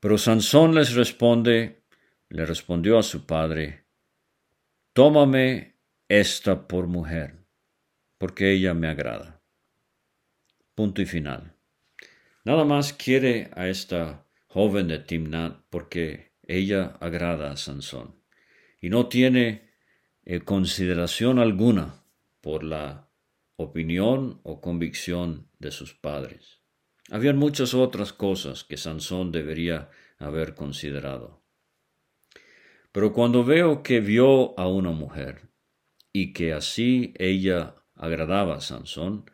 Pero 0.00 0.18
Sansón 0.18 0.74
les 0.74 0.94
responde, 0.94 1.84
le 2.28 2.44
respondió 2.44 2.98
a 2.98 3.02
su 3.02 3.24
padre, 3.24 3.86
Tómame 4.92 5.76
esta 6.08 6.68
por 6.68 6.86
mujer, 6.86 7.46
porque 8.18 8.52
ella 8.52 8.74
me 8.74 8.88
agrada. 8.88 9.40
Punto 10.74 11.00
y 11.00 11.06
final. 11.06 11.56
Nada 12.44 12.64
más 12.64 12.92
quiere 12.92 13.50
a 13.54 13.68
esta 13.68 14.26
joven 14.48 14.88
de 14.88 14.98
Timnat 14.98 15.62
porque 15.70 16.32
ella 16.42 16.96
agrada 17.00 17.52
a 17.52 17.56
Sansón 17.56 18.20
y 18.80 18.90
no 18.90 19.08
tiene 19.08 19.70
eh, 20.24 20.40
consideración 20.40 21.38
alguna 21.38 22.04
por 22.40 22.64
la 22.64 23.08
opinión 23.62 24.40
o 24.42 24.60
convicción 24.60 25.48
de 25.58 25.70
sus 25.70 25.94
padres. 25.94 26.60
Habían 27.10 27.36
muchas 27.36 27.74
otras 27.74 28.12
cosas 28.12 28.64
que 28.64 28.76
Sansón 28.76 29.32
debería 29.32 29.90
haber 30.18 30.54
considerado. 30.54 31.42
Pero 32.92 33.12
cuando 33.12 33.44
veo 33.44 33.82
que 33.82 34.00
vio 34.00 34.58
a 34.58 34.68
una 34.68 34.90
mujer 34.90 35.48
y 36.12 36.32
que 36.32 36.52
así 36.52 37.14
ella 37.18 37.76
agradaba 37.94 38.56
a 38.56 38.60
Sansón, 38.60 39.30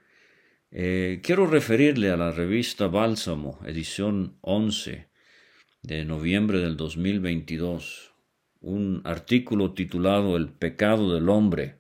eh, 0.70 1.20
quiero 1.22 1.46
referirle 1.46 2.10
a 2.10 2.16
la 2.16 2.30
revista 2.30 2.88
Bálsamo, 2.88 3.58
edición 3.64 4.38
11 4.42 5.08
de 5.82 6.04
noviembre 6.04 6.58
del 6.58 6.76
2022, 6.76 8.12
un 8.60 9.00
artículo 9.04 9.72
titulado 9.72 10.36
El 10.36 10.50
pecado 10.50 11.14
del 11.14 11.28
hombre 11.28 11.77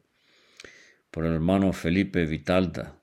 por 1.10 1.26
el 1.26 1.34
hermano 1.34 1.72
Felipe 1.72 2.24
Vitalta. 2.26 3.02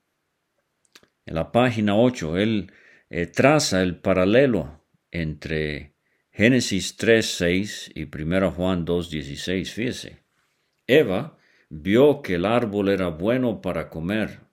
En 1.24 1.34
la 1.34 1.52
página 1.52 1.96
8, 1.96 2.38
él 2.38 2.72
eh, 3.10 3.26
traza 3.26 3.82
el 3.82 3.96
paralelo 3.96 4.86
entre 5.10 5.94
Génesis 6.30 6.98
3.6 6.98 7.92
y 7.94 8.04
1 8.04 8.52
Juan 8.52 8.86
2.16. 8.86 9.66
Fíjese, 9.66 10.22
Eva 10.86 11.38
vio 11.68 12.22
que 12.22 12.34
el 12.34 12.44
árbol 12.44 12.88
era 12.88 13.08
bueno 13.08 13.60
para 13.60 13.88
comer 13.90 14.46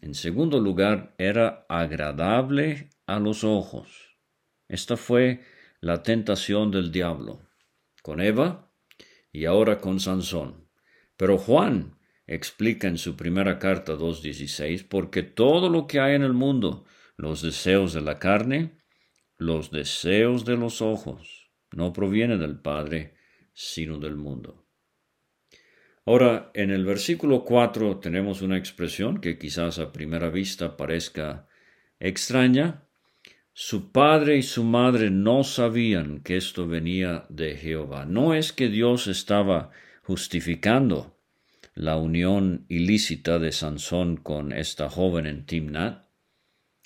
en 0.00 0.14
segundo 0.14 0.60
lugar, 0.60 1.14
era 1.18 1.66
agradable 1.68 2.90
a 3.06 3.18
los 3.18 3.42
ojos. 3.42 4.16
Esta 4.68 4.96
fue 4.96 5.42
la 5.80 6.04
tentación 6.04 6.70
del 6.70 6.92
diablo, 6.92 7.40
con 8.02 8.20
Eva 8.20 8.70
y 9.32 9.46
ahora 9.46 9.78
con 9.78 9.98
Sansón. 9.98 10.68
Pero 11.16 11.36
Juan 11.36 11.97
explica 12.28 12.86
en 12.86 12.98
su 12.98 13.16
primera 13.16 13.58
carta 13.58 13.94
2.16, 13.94 14.86
porque 14.86 15.22
todo 15.22 15.70
lo 15.70 15.86
que 15.86 15.98
hay 15.98 16.14
en 16.14 16.22
el 16.22 16.34
mundo, 16.34 16.84
los 17.16 17.42
deseos 17.42 17.94
de 17.94 18.02
la 18.02 18.18
carne, 18.18 18.78
los 19.38 19.70
deseos 19.70 20.44
de 20.44 20.56
los 20.56 20.82
ojos, 20.82 21.50
no 21.72 21.92
proviene 21.92 22.36
del 22.36 22.60
Padre, 22.60 23.14
sino 23.54 23.98
del 23.98 24.16
mundo. 24.16 24.66
Ahora, 26.04 26.50
en 26.54 26.70
el 26.70 26.84
versículo 26.84 27.44
4 27.44 27.98
tenemos 27.98 28.40
una 28.40 28.56
expresión 28.56 29.20
que 29.20 29.38
quizás 29.38 29.78
a 29.78 29.92
primera 29.92 30.30
vista 30.30 30.76
parezca 30.76 31.48
extraña. 31.98 32.84
Su 33.52 33.90
padre 33.90 34.36
y 34.36 34.42
su 34.42 34.64
madre 34.64 35.10
no 35.10 35.44
sabían 35.44 36.20
que 36.20 36.36
esto 36.36 36.66
venía 36.66 37.26
de 37.28 37.56
Jehová. 37.56 38.06
No 38.06 38.32
es 38.32 38.52
que 38.52 38.68
Dios 38.68 39.06
estaba 39.06 39.70
justificando 40.02 41.17
la 41.78 41.96
unión 41.96 42.66
ilícita 42.68 43.38
de 43.38 43.52
Sansón 43.52 44.16
con 44.16 44.52
esta 44.52 44.90
joven 44.90 45.26
en 45.26 45.46
Timnat. 45.46 46.08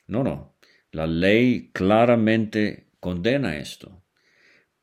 No, 0.06 0.22
no. 0.22 0.58
La 0.90 1.06
ley 1.06 1.70
claramente 1.72 2.90
condena 3.00 3.56
esto. 3.56 4.04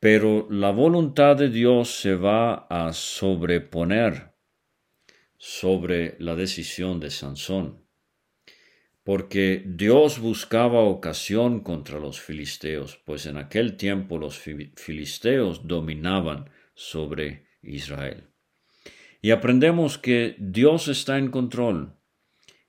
Pero 0.00 0.48
la 0.50 0.72
voluntad 0.72 1.36
de 1.36 1.48
Dios 1.48 1.90
se 2.00 2.16
va 2.16 2.66
a 2.68 2.92
sobreponer 2.92 4.34
sobre 5.36 6.16
la 6.18 6.34
decisión 6.34 6.98
de 6.98 7.10
Sansón, 7.10 7.86
porque 9.04 9.62
Dios 9.64 10.18
buscaba 10.18 10.80
ocasión 10.80 11.60
contra 11.60 12.00
los 12.00 12.20
filisteos, 12.20 13.00
pues 13.04 13.26
en 13.26 13.36
aquel 13.36 13.76
tiempo 13.76 14.18
los 14.18 14.40
filisteos 14.40 15.68
dominaban 15.68 16.50
sobre 16.74 17.46
Israel. 17.62 18.29
Y 19.22 19.32
aprendemos 19.32 19.98
que 19.98 20.36
Dios 20.38 20.88
está 20.88 21.18
en 21.18 21.30
control 21.30 21.94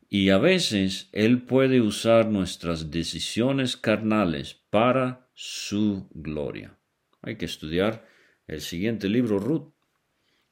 y 0.09 0.29
a 0.29 0.37
veces 0.37 1.09
Él 1.13 1.43
puede 1.43 1.79
usar 1.79 2.27
nuestras 2.27 2.91
decisiones 2.91 3.77
carnales 3.77 4.61
para 4.69 5.29
su 5.33 6.09
gloria. 6.13 6.77
Hay 7.21 7.37
que 7.37 7.45
estudiar 7.45 8.05
el 8.47 8.59
siguiente 8.59 9.07
libro, 9.07 9.39
Ruth 9.39 9.71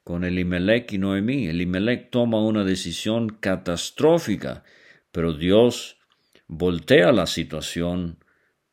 con 0.02 0.24
Elimelech 0.24 0.92
y 0.94 0.98
Noemí. 0.98 1.46
Elimelech 1.46 2.10
toma 2.10 2.42
una 2.42 2.64
decisión 2.64 3.28
catastrófica, 3.28 4.64
pero 5.12 5.34
Dios 5.34 5.98
voltea 6.46 7.12
la 7.12 7.26
situación 7.26 8.24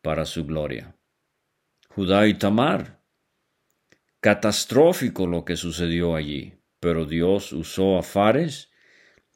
para 0.01 0.25
su 0.25 0.45
gloria. 0.45 0.95
Judá 1.89 2.28
y 2.28 2.36
Tamar. 2.36 3.01
Catastrófico 4.19 5.28
lo 5.28 5.43
que 5.45 5.58
sucedió 5.58 6.15
allí, 6.15 6.57
pero 6.88 7.04
Dios 7.04 7.52
usó 7.52 7.97
a 7.97 8.02
Fares 8.02 8.71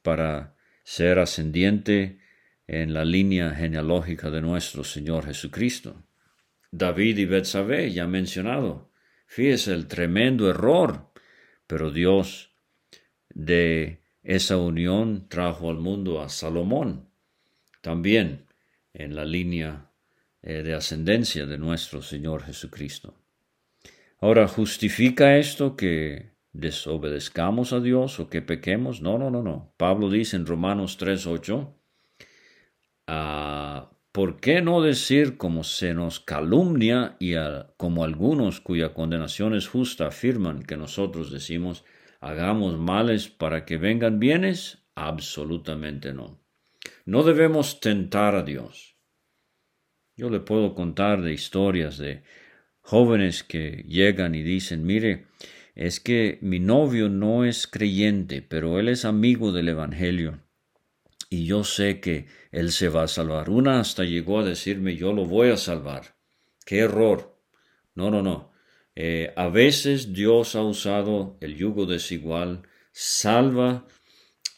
para 0.03 0.55
ser 0.85 1.19
ascendiente 1.19 2.21
en 2.65 2.93
la 2.93 3.03
línea 3.03 3.49
genealógica 3.49 4.29
de 4.29 4.39
nuestro 4.39 4.85
Señor 4.85 5.25
Jesucristo. 5.25 6.01
David 6.71 7.17
y 7.17 7.25
Betsabé, 7.25 7.91
ya 7.91 8.07
mencionado. 8.07 8.93
Fíjese 9.27 9.73
el 9.73 9.87
tremendo 9.87 10.49
error 10.49 11.11
pero 11.67 11.91
Dios 11.91 12.53
de 13.33 13.99
esa 14.23 14.55
unión 14.55 15.27
trajo 15.27 15.69
al 15.69 15.77
mundo 15.77 16.21
a 16.21 16.29
Salomón, 16.29 17.09
también 17.81 18.45
en 18.93 19.13
la 19.13 19.25
línea 19.25 19.91
eh, 20.41 20.63
de 20.63 20.73
ascendencia 20.73 21.45
de 21.45 21.57
nuestro 21.57 22.01
Señor 22.01 22.43
Jesucristo. 22.43 23.13
Ahora, 24.21 24.47
¿justifica 24.47 25.37
esto 25.37 25.75
que 25.75 26.30
desobedezcamos 26.53 27.73
a 27.73 27.79
Dios 27.79 28.19
o 28.19 28.29
que 28.29 28.41
pequemos? 28.41 29.01
No, 29.01 29.17
no, 29.17 29.29
no, 29.29 29.41
no. 29.41 29.73
Pablo 29.77 30.09
dice 30.09 30.35
en 30.35 30.45
Romanos 30.45 30.99
3.8, 30.99 31.73
ah, 33.07 33.91
¿por 34.11 34.39
qué 34.39 34.61
no 34.61 34.81
decir 34.81 35.37
como 35.37 35.63
se 35.63 35.93
nos 35.93 36.19
calumnia 36.19 37.15
y 37.19 37.35
como 37.77 38.03
algunos 38.03 38.59
cuya 38.59 38.93
condenación 38.93 39.55
es 39.55 39.67
justa 39.67 40.07
afirman 40.07 40.63
que 40.63 40.77
nosotros 40.77 41.31
decimos, 41.31 41.85
hagamos 42.19 42.77
males 42.77 43.29
para 43.29 43.65
que 43.65 43.77
vengan 43.77 44.19
bienes? 44.19 44.79
Absolutamente 44.95 46.13
no. 46.13 46.39
No 47.05 47.23
debemos 47.23 47.79
tentar 47.79 48.35
a 48.35 48.43
Dios. 48.43 48.97
Yo 50.15 50.29
le 50.29 50.39
puedo 50.39 50.75
contar 50.75 51.21
de 51.21 51.33
historias 51.33 51.97
de 51.97 52.23
jóvenes 52.81 53.43
que 53.43 53.83
llegan 53.87 54.35
y 54.35 54.43
dicen, 54.43 54.85
mire, 54.85 55.27
es 55.87 55.99
que 55.99 56.39
mi 56.41 56.59
novio 56.59 57.09
no 57.09 57.45
es 57.45 57.67
creyente, 57.67 58.41
pero 58.41 58.79
él 58.79 58.87
es 58.89 59.05
amigo 59.05 59.51
del 59.51 59.69
Evangelio 59.69 60.39
y 61.31 61.45
yo 61.45 61.63
sé 61.63 62.01
que 62.01 62.27
Él 62.51 62.73
se 62.73 62.89
va 62.89 63.03
a 63.03 63.07
salvar. 63.07 63.49
Una 63.49 63.79
hasta 63.79 64.03
llegó 64.03 64.39
a 64.39 64.43
decirme, 64.43 64.97
yo 64.97 65.13
lo 65.13 65.25
voy 65.25 65.49
a 65.49 65.55
salvar. 65.55 66.17
¡Qué 66.65 66.79
error! 66.79 67.39
No, 67.95 68.11
no, 68.11 68.21
no. 68.21 68.51
Eh, 68.95 69.33
a 69.37 69.47
veces 69.47 70.11
Dios 70.11 70.57
ha 70.57 70.61
usado 70.61 71.37
el 71.39 71.55
yugo 71.55 71.85
desigual, 71.85 72.63
salva 72.91 73.87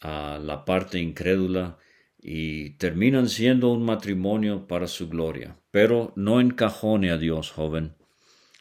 a 0.01 0.39
la 0.41 0.65
parte 0.65 0.97
incrédula 0.97 1.77
y 2.17 2.71
terminan 2.71 3.29
siendo 3.29 3.69
un 3.69 3.86
matrimonio 3.86 4.65
para 4.65 4.88
su 4.88 5.09
gloria. 5.09 5.59
Pero 5.69 6.12
no 6.15 6.41
encajone 6.41 7.12
a 7.12 7.19
Dios, 7.19 7.51
joven. 7.51 7.93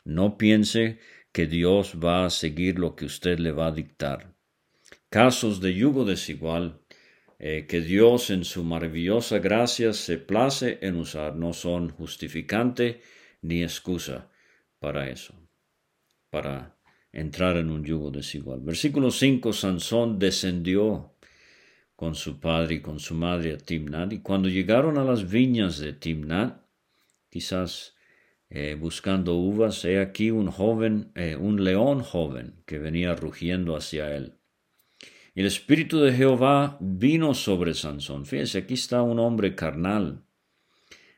No 0.04 0.36
piense 0.36 0.98
que 1.32 1.46
Dios 1.46 1.96
va 2.02 2.26
a 2.26 2.30
seguir 2.30 2.78
lo 2.78 2.94
que 2.94 3.06
usted 3.06 3.38
le 3.38 3.52
va 3.52 3.68
a 3.68 3.72
dictar. 3.72 4.34
Casos 5.08 5.60
de 5.60 5.74
yugo 5.74 6.04
desigual 6.04 6.80
eh, 7.38 7.66
que 7.66 7.80
Dios 7.80 8.30
en 8.30 8.44
su 8.44 8.62
maravillosa 8.62 9.38
gracia 9.38 9.92
se 9.92 10.18
place 10.18 10.78
en 10.82 10.96
usar 10.96 11.34
no 11.34 11.52
son 11.52 11.88
justificante 11.88 13.00
ni 13.40 13.62
excusa 13.62 14.30
para 14.78 15.10
eso, 15.10 15.34
para 16.30 16.78
entrar 17.12 17.56
en 17.56 17.70
un 17.70 17.84
yugo 17.84 18.10
desigual. 18.10 18.60
Versículo 18.60 19.10
5, 19.10 19.52
Sansón 19.52 20.18
descendió 20.18 21.14
con 21.96 22.14
su 22.14 22.40
padre 22.40 22.76
y 22.76 22.80
con 22.80 22.98
su 22.98 23.14
madre 23.14 23.54
a 23.54 23.58
Timnat, 23.58 24.12
y 24.12 24.20
cuando 24.20 24.48
llegaron 24.48 24.98
a 24.98 25.04
las 25.04 25.28
viñas 25.28 25.78
de 25.78 25.92
Timnat, 25.92 26.62
quizás 27.28 27.94
eh, 28.54 28.76
buscando 28.78 29.34
uvas, 29.36 29.82
he 29.86 29.98
aquí 29.98 30.30
un 30.30 30.50
joven, 30.50 31.10
eh, 31.14 31.36
un 31.36 31.64
león 31.64 32.02
joven 32.02 32.62
que 32.66 32.78
venía 32.78 33.14
rugiendo 33.14 33.76
hacia 33.76 34.14
él. 34.14 34.34
El 35.34 35.46
Espíritu 35.46 36.00
de 36.00 36.12
Jehová 36.12 36.76
vino 36.78 37.32
sobre 37.32 37.72
Sansón. 37.72 38.26
Fíjense, 38.26 38.58
aquí 38.58 38.74
está 38.74 39.00
un 39.00 39.18
hombre 39.20 39.54
carnal. 39.54 40.26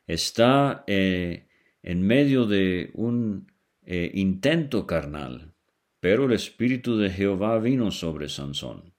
Está 0.07 0.85
eh, 0.87 1.49
en 1.83 2.07
medio 2.07 2.47
de 2.47 2.93
un 2.95 3.53
intento 3.87 4.87
carnal, 4.87 5.55
pero 5.99 6.27
el 6.27 6.33
Espíritu 6.33 6.97
de 6.97 7.11
Jehová 7.11 7.59
vino 7.59 7.91
sobre 7.91 8.29
Sansón. 8.29 8.95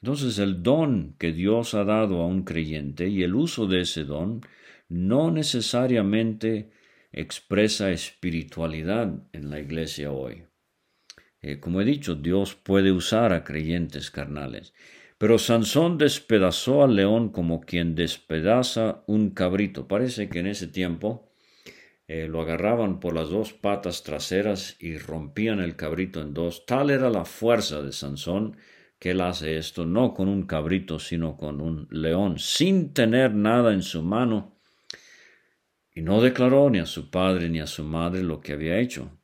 Entonces 0.00 0.38
el 0.38 0.62
don 0.62 1.14
que 1.18 1.32
Dios 1.32 1.74
ha 1.74 1.84
dado 1.84 2.22
a 2.22 2.26
un 2.26 2.42
creyente 2.44 3.06
y 3.08 3.22
el 3.22 3.34
uso 3.34 3.66
de 3.66 3.82
ese 3.82 4.04
don 4.04 4.40
no 4.88 5.30
necesariamente 5.30 6.70
expresa 7.12 7.90
espiritualidad 7.90 9.22
en 9.32 9.50
la 9.50 9.60
iglesia 9.60 10.12
hoy. 10.12 10.44
Eh, 11.40 11.60
como 11.60 11.80
he 11.80 11.84
dicho, 11.84 12.14
Dios 12.14 12.54
puede 12.54 12.92
usar 12.92 13.32
a 13.32 13.44
creyentes 13.44 14.10
carnales, 14.10 14.74
Pero 15.18 15.36
Sansón 15.38 15.98
despedazó 15.98 16.84
al 16.84 16.94
león 16.94 17.30
como 17.30 17.60
quien 17.60 17.96
despedaza 17.96 19.02
un 19.08 19.30
cabrito. 19.30 19.88
Parece 19.88 20.28
que 20.28 20.38
en 20.38 20.46
ese 20.46 20.68
tiempo 20.68 21.32
eh, 22.06 22.28
lo 22.28 22.40
agarraban 22.40 23.00
por 23.00 23.14
las 23.14 23.28
dos 23.28 23.52
patas 23.52 24.04
traseras 24.04 24.76
y 24.78 24.96
rompían 24.96 25.58
el 25.58 25.74
cabrito 25.74 26.20
en 26.20 26.34
dos. 26.34 26.66
Tal 26.66 26.90
era 26.90 27.10
la 27.10 27.24
fuerza 27.24 27.82
de 27.82 27.92
Sansón 27.92 28.56
que 28.98 29.10
él 29.10 29.20
hace 29.20 29.58
esto 29.58 29.86
no 29.86 30.14
con 30.14 30.28
un 30.28 30.44
cabrito, 30.46 30.98
sino 30.98 31.36
con 31.36 31.60
un 31.60 31.86
león, 31.90 32.38
sin 32.38 32.92
tener 32.92 33.34
nada 33.34 33.72
en 33.72 33.82
su 33.82 34.02
mano. 34.02 34.57
Y 35.98 36.02
no 36.02 36.20
declaró 36.20 36.70
ni 36.70 36.78
a 36.78 36.86
su 36.86 37.10
padre 37.10 37.48
ni 37.48 37.58
a 37.58 37.66
su 37.66 37.82
madre 37.82 38.22
lo 38.22 38.40
que 38.40 38.52
había 38.52 38.78
hecho. 38.78 39.18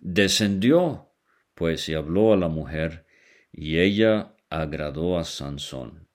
Descendió, 0.00 1.12
pues, 1.54 1.88
y 1.88 1.94
habló 1.94 2.32
a 2.32 2.36
la 2.36 2.48
mujer, 2.48 3.06
y 3.52 3.78
ella 3.78 4.34
agradó 4.48 5.20
a 5.20 5.24
Sansón. 5.24 6.08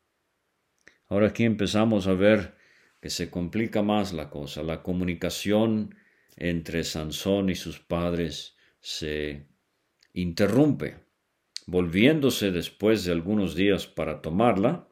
Ahora 1.08 1.28
aquí 1.28 1.46
empezamos 1.46 2.08
a 2.08 2.14
ver 2.14 2.56
que 3.00 3.10
se 3.10 3.30
complica 3.30 3.84
más 3.84 4.12
la 4.12 4.30
cosa. 4.30 4.64
La 4.64 4.84
comunicación 4.84 5.96
entre 6.36 6.84
Sansón 6.84 7.50
y 7.50 7.56
sus 7.56 7.80
padres 7.80 8.58
se 8.82 9.48
interrumpe. 10.12 10.98
Volviéndose 11.68 12.52
después 12.52 13.06
de 13.06 13.14
algunos 13.14 13.56
días 13.56 13.88
para 13.88 14.22
tomarla, 14.22 14.90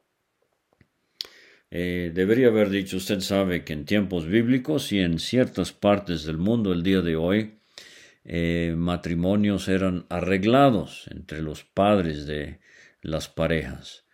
eh, 1.75 2.11
debería 2.13 2.49
haber 2.49 2.69
dicho, 2.69 2.97
usted 2.97 3.19
sabe 3.21 3.63
que 3.63 3.73
en 3.73 3.85
tiempos 3.85 4.27
bíblicos 4.27 4.91
y 4.91 4.99
en 4.99 5.17
ciertas 5.17 5.73
partes 5.73 6.23
del 6.23 6.37
mundo 6.37 6.71
el 6.71 6.83
día 6.83 7.01
de 7.01 7.15
hoy, 7.15 7.55
eh, 8.25 8.75
matrimonios 8.77 9.67
eran 9.67 10.05
arreglados 10.09 11.07
entre 11.09 11.41
los 11.41 11.63
padres 11.63 12.27
de 12.27 12.59
las 13.01 13.27
parejas, 13.27 14.05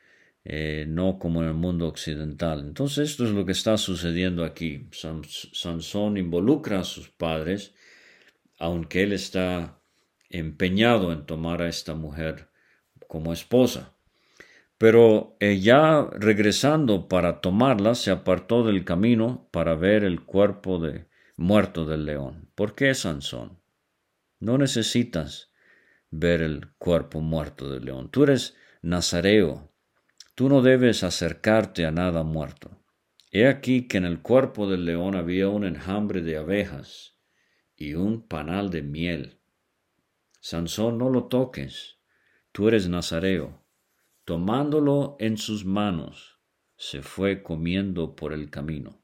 eh, 0.45 0.86
no 0.88 1.19
como 1.19 1.41
en 1.41 1.50
el 1.50 1.54
mundo 1.54 1.89
occidental. 1.89 2.62
Entonces 2.62 3.10
esto 3.10 3.26
es 3.26 3.32
lo 3.32 3.45
que 3.45 3.52
está 3.52 3.78
sucediendo 3.78 4.45
aquí. 4.45 4.88
Sansón 4.93 6.15
involucra 6.15 6.80
a 6.80 6.86
sus 6.86 7.10
padres, 7.10 7.76
aunque 8.58 9.04
él 9.04 9.12
está 9.12 9.82
empeñado 10.30 11.12
en 11.12 11.26
tomar 11.26 11.62
a 11.62 11.67
esta 11.67 11.93
mujer 11.93 12.48
como 13.10 13.34
esposa. 13.34 13.99
Pero 14.80 15.36
ya 15.39 16.10
regresando 16.13 17.10
para 17.10 17.42
tomarla, 17.42 17.96
se 17.96 18.12
apartó 18.12 18.63
del 18.63 18.86
camino 18.86 19.50
para 19.52 19.76
ver 19.76 20.06
el 20.06 20.24
cuerpo 20.24 20.80
de 20.80 21.10
muerto 21.36 21.86
del 21.86 22.06
león. 22.06 22.50
¿Por 22.56 22.76
qué 22.76 22.96
Sansón? 22.96 23.60
No 24.39 24.58
necesitas 24.58 25.52
ver 26.12 26.42
el 26.42 26.72
cuerpo 26.78 27.20
muerto 27.20 27.70
del 27.70 27.84
león. 27.84 28.10
Tú 28.10 28.24
eres 28.24 28.56
Nazareo, 28.82 29.70
tú 30.34 30.48
no 30.48 30.62
debes 30.62 31.04
acercarte 31.04 31.86
a 31.86 31.92
nada 31.92 32.24
muerto. 32.24 32.72
He 33.32 33.48
aquí 33.48 33.86
que 33.86 33.98
en 33.98 34.06
el 34.06 34.22
cuerpo 34.22 34.70
del 34.70 34.86
león 34.86 35.15
había 35.15 35.50
un 35.50 35.65
enjambre 35.65 36.22
de 36.22 36.38
abejas 36.38 37.18
y 37.76 37.96
un 37.96 38.26
panal 38.26 38.70
de 38.70 38.82
miel. 38.82 39.39
Sansón, 40.39 40.98
no 40.98 41.10
lo 41.10 41.26
toques, 41.26 41.98
tú 42.54 42.70
eres 42.70 42.88
Nazareo. 42.88 43.62
Tomándolo 44.30 45.18
en 45.20 45.38
sus 45.38 45.65
manos, 45.65 46.38
se 46.78 47.02
fue 47.02 47.42
comiendo 47.42 48.15
por 48.15 48.32
el 48.32 48.52
camino. 48.52 49.02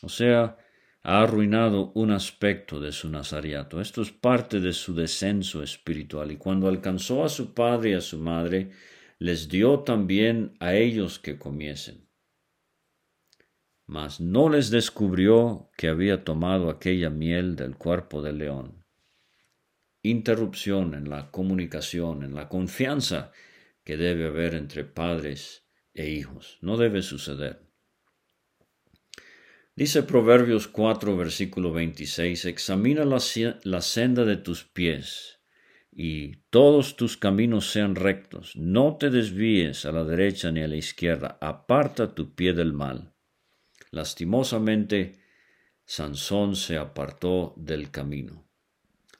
O 0.00 0.08
sea, 0.08 0.58
ha 1.02 1.22
arruinado 1.22 1.90
un 1.96 2.12
aspecto 2.12 2.78
de 2.78 2.92
su 2.92 3.10
nazariato. 3.10 3.80
Esto 3.80 4.02
es 4.02 4.12
parte 4.12 4.60
de 4.60 4.72
su 4.72 4.94
descenso 4.94 5.60
espiritual. 5.60 6.30
Y 6.30 6.36
cuando 6.36 6.68
alcanzó 6.68 7.24
a 7.24 7.28
su 7.28 7.52
padre 7.52 7.90
y 7.90 7.92
a 7.94 8.00
su 8.00 8.18
madre, 8.18 8.70
les 9.18 9.48
dio 9.48 9.80
también 9.80 10.56
a 10.60 10.76
ellos 10.76 11.18
que 11.18 11.36
comiesen. 11.36 12.08
Mas 13.86 14.20
no 14.20 14.48
les 14.48 14.70
descubrió 14.70 15.68
que 15.76 15.88
había 15.88 16.22
tomado 16.22 16.70
aquella 16.70 17.10
miel 17.10 17.56
del 17.56 17.74
cuerpo 17.74 18.22
del 18.22 18.38
león. 18.38 18.84
Interrupción 20.02 20.94
en 20.94 21.10
la 21.10 21.32
comunicación, 21.32 22.22
en 22.22 22.36
la 22.36 22.48
confianza 22.48 23.32
que 23.86 23.96
debe 23.96 24.26
haber 24.26 24.54
entre 24.54 24.82
padres 24.84 25.64
e 25.94 26.10
hijos. 26.10 26.58
No 26.60 26.76
debe 26.76 27.02
suceder. 27.02 27.62
Dice 29.76 30.02
Proverbios 30.02 30.66
4, 30.66 31.16
versículo 31.16 31.72
26, 31.72 32.46
Examina 32.46 33.04
la, 33.04 33.18
la, 33.62 33.80
senda 33.82 34.24
de 34.24 34.38
tus 34.38 34.64
pies, 34.64 35.40
y 35.92 36.38
todos 36.50 36.96
tus 36.96 37.16
caminos 37.16 37.70
sean 37.70 37.94
rectos. 37.94 38.56
No 38.56 38.96
te 38.96 39.08
desvíes 39.08 39.84
a 39.84 39.92
la 39.92 40.02
derecha 40.02 40.50
ni 40.50 40.62
a 40.62 40.68
la 40.68 40.76
izquierda, 40.76 41.38
aparta 41.40 42.12
tu 42.14 42.34
pie 42.34 42.54
del 42.54 42.72
mal. 42.72 43.14
Lastimosamente, 43.92 45.20
Sansón 45.84 46.56
se 46.56 46.76
apartó 46.76 47.54
del 47.56 47.92
camino. 47.92 48.48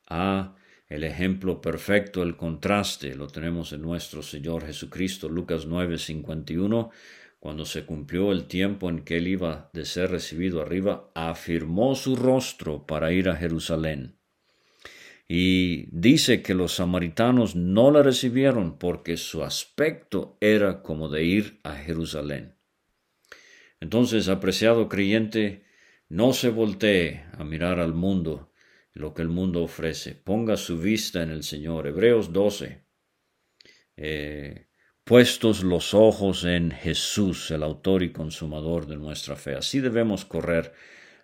Ah, 0.09 0.57
el 0.88 1.05
ejemplo 1.05 1.61
perfecto, 1.61 2.22
el 2.22 2.37
contraste, 2.37 3.14
lo 3.14 3.27
tenemos 3.27 3.72
en 3.72 3.83
nuestro 3.83 4.22
Señor 4.22 4.64
Jesucristo, 4.66 5.29
Lucas 5.29 5.66
9, 5.66 5.99
51 5.99 6.90
cuando 7.46 7.64
se 7.64 7.85
cumplió 7.85 8.33
el 8.33 8.46
tiempo 8.46 8.90
en 8.90 9.05
que 9.05 9.18
él 9.18 9.29
iba 9.29 9.70
de 9.72 9.85
ser 9.85 10.11
recibido 10.11 10.61
arriba, 10.61 11.11
afirmó 11.14 11.94
su 11.94 12.16
rostro 12.16 12.87
para 12.87 13.12
ir 13.12 13.29
a 13.29 13.37
Jerusalén. 13.37 14.16
Y 15.29 15.87
dice 15.96 16.42
que 16.42 16.55
los 16.55 16.72
samaritanos 16.72 17.55
no 17.55 17.92
la 17.92 18.03
recibieron 18.03 18.79
porque 18.79 19.16
su 19.16 19.44
aspecto 19.44 20.37
era 20.40 20.83
como 20.83 21.09
de 21.09 21.25
ir 21.25 21.61
a 21.62 21.75
Jerusalén. 21.75 22.57
Entonces, 23.81 24.29
apreciado 24.29 24.88
creyente, 24.88 25.64
no 26.09 26.33
se 26.33 26.49
voltee 26.49 27.27
a 27.38 27.44
mirar 27.44 27.79
al 27.79 27.92
mundo, 27.92 28.53
lo 28.96 29.14
que 29.14 29.22
el 29.22 29.28
mundo 29.28 29.62
ofrece. 29.62 30.14
Ponga 30.14 30.56
su 30.56 30.78
vista 30.78 31.22
en 31.22 31.30
el 31.30 31.42
Señor. 31.42 31.87
Hebreos 31.87 32.32
12 32.32 32.85
puestos 35.06 35.62
los 35.62 35.94
ojos 35.94 36.44
en 36.44 36.72
Jesús, 36.72 37.52
el 37.52 37.62
autor 37.62 38.02
y 38.02 38.11
consumador 38.11 38.88
de 38.88 38.96
nuestra 38.96 39.37
fe. 39.37 39.54
Así 39.54 39.78
debemos 39.78 40.24
correr 40.24 40.72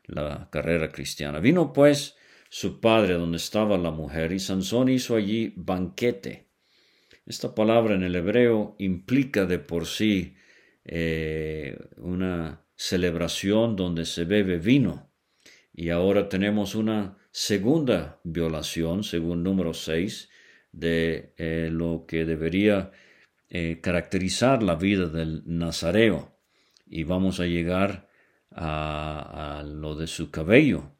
la 0.05 0.49
carrera 0.53 0.93
cristiana. 0.93 1.41
Vino 1.41 1.73
pues 1.73 2.17
su 2.49 2.81
padre 2.81 3.15
donde 3.15 3.39
estaba 3.39 3.77
la 3.77 3.91
mujer 3.91 4.31
y 4.31 4.39
Sansón 4.39 4.89
hizo 4.89 5.17
allí 5.17 5.53
banquete. 5.57 6.49
Esta 7.27 7.57
palabra 7.57 7.97
en 7.97 8.05
el 8.05 8.15
hebreo 8.15 8.77
implica 8.79 9.47
de 9.47 9.59
por 9.59 9.87
sí 9.87 10.37
eh, 10.85 11.77
una 11.97 12.65
celebración 12.77 13.75
donde 13.75 14.05
se 14.05 14.25
bebe 14.25 14.59
vino. 14.59 15.13
Y 15.73 15.89
ahora 15.89 16.29
tenemos 16.29 16.77
una 16.77 17.19
segunda 17.33 18.21
violación, 18.23 19.03
según 19.03 19.43
número 19.43 19.73
6, 19.73 20.29
de 20.71 21.35
eh, 21.37 21.69
lo 21.71 22.05
que 22.07 22.25
debería 22.25 22.93
eh, 23.49 23.81
caracterizar 23.83 24.63
la 24.63 24.75
vida 24.77 25.07
del 25.09 25.43
Nazareo 25.47 26.39
y 26.87 27.05
vamos 27.05 27.41
a 27.41 27.47
llegar 27.47 28.09
a, 28.51 29.65
lo 29.67 29.95
de 29.97 30.07
su 30.07 30.31
cabello 30.31 30.95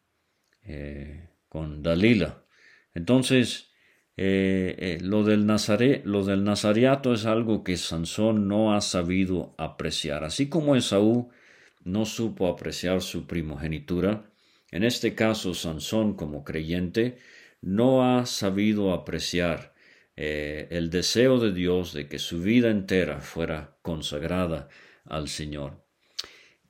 eh, 0.63 1.29
con 1.49 1.83
Dalila. 1.83 2.45
Entonces, 2.95 3.71
lo, 4.17 5.25
del 5.25 5.47
Nazare, 5.47 6.03
lo 6.05 6.25
del 6.25 6.45
Nazariato 6.45 7.13
es 7.15 7.27
algo 7.27 7.65
que 7.65 7.77
Sansón 7.77 8.47
no 8.49 8.75
ha 8.75 8.81
sabido 8.81 9.55
apreciar. 9.59 10.25
Así 10.25 10.49
como 10.49 10.77
Esaú 10.77 11.31
no 11.85 12.05
supo 12.05 12.49
apreciar 12.49 13.03
su 13.03 13.27
primogenitura, 13.27 14.32
en 14.73 14.83
este 14.83 15.15
caso 15.15 15.55
Sansón 15.55 16.15
como 16.15 16.43
creyente 16.43 17.19
no 17.61 18.05
ha 18.05 18.27
sabido 18.27 18.93
apreciar 18.93 19.75
eh, 20.17 20.67
el 20.71 20.91
deseo 20.91 21.39
de 21.39 21.53
Dios 21.53 21.93
de 21.93 22.09
que 22.09 22.19
su 22.19 22.41
vida 22.43 22.71
entera 22.71 23.21
fuera 23.21 23.77
consagrada 23.83 24.69
al 25.05 25.29
Señor. 25.29 25.85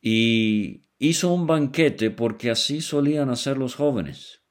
Y 0.00 0.82
hizo 0.98 1.32
un 1.32 1.46
banquete 1.46 2.10
porque 2.10 2.50
así 2.50 2.80
solían 2.80 3.30
hacer 3.30 3.56
los 3.56 3.76
jóvenes. 3.76 4.42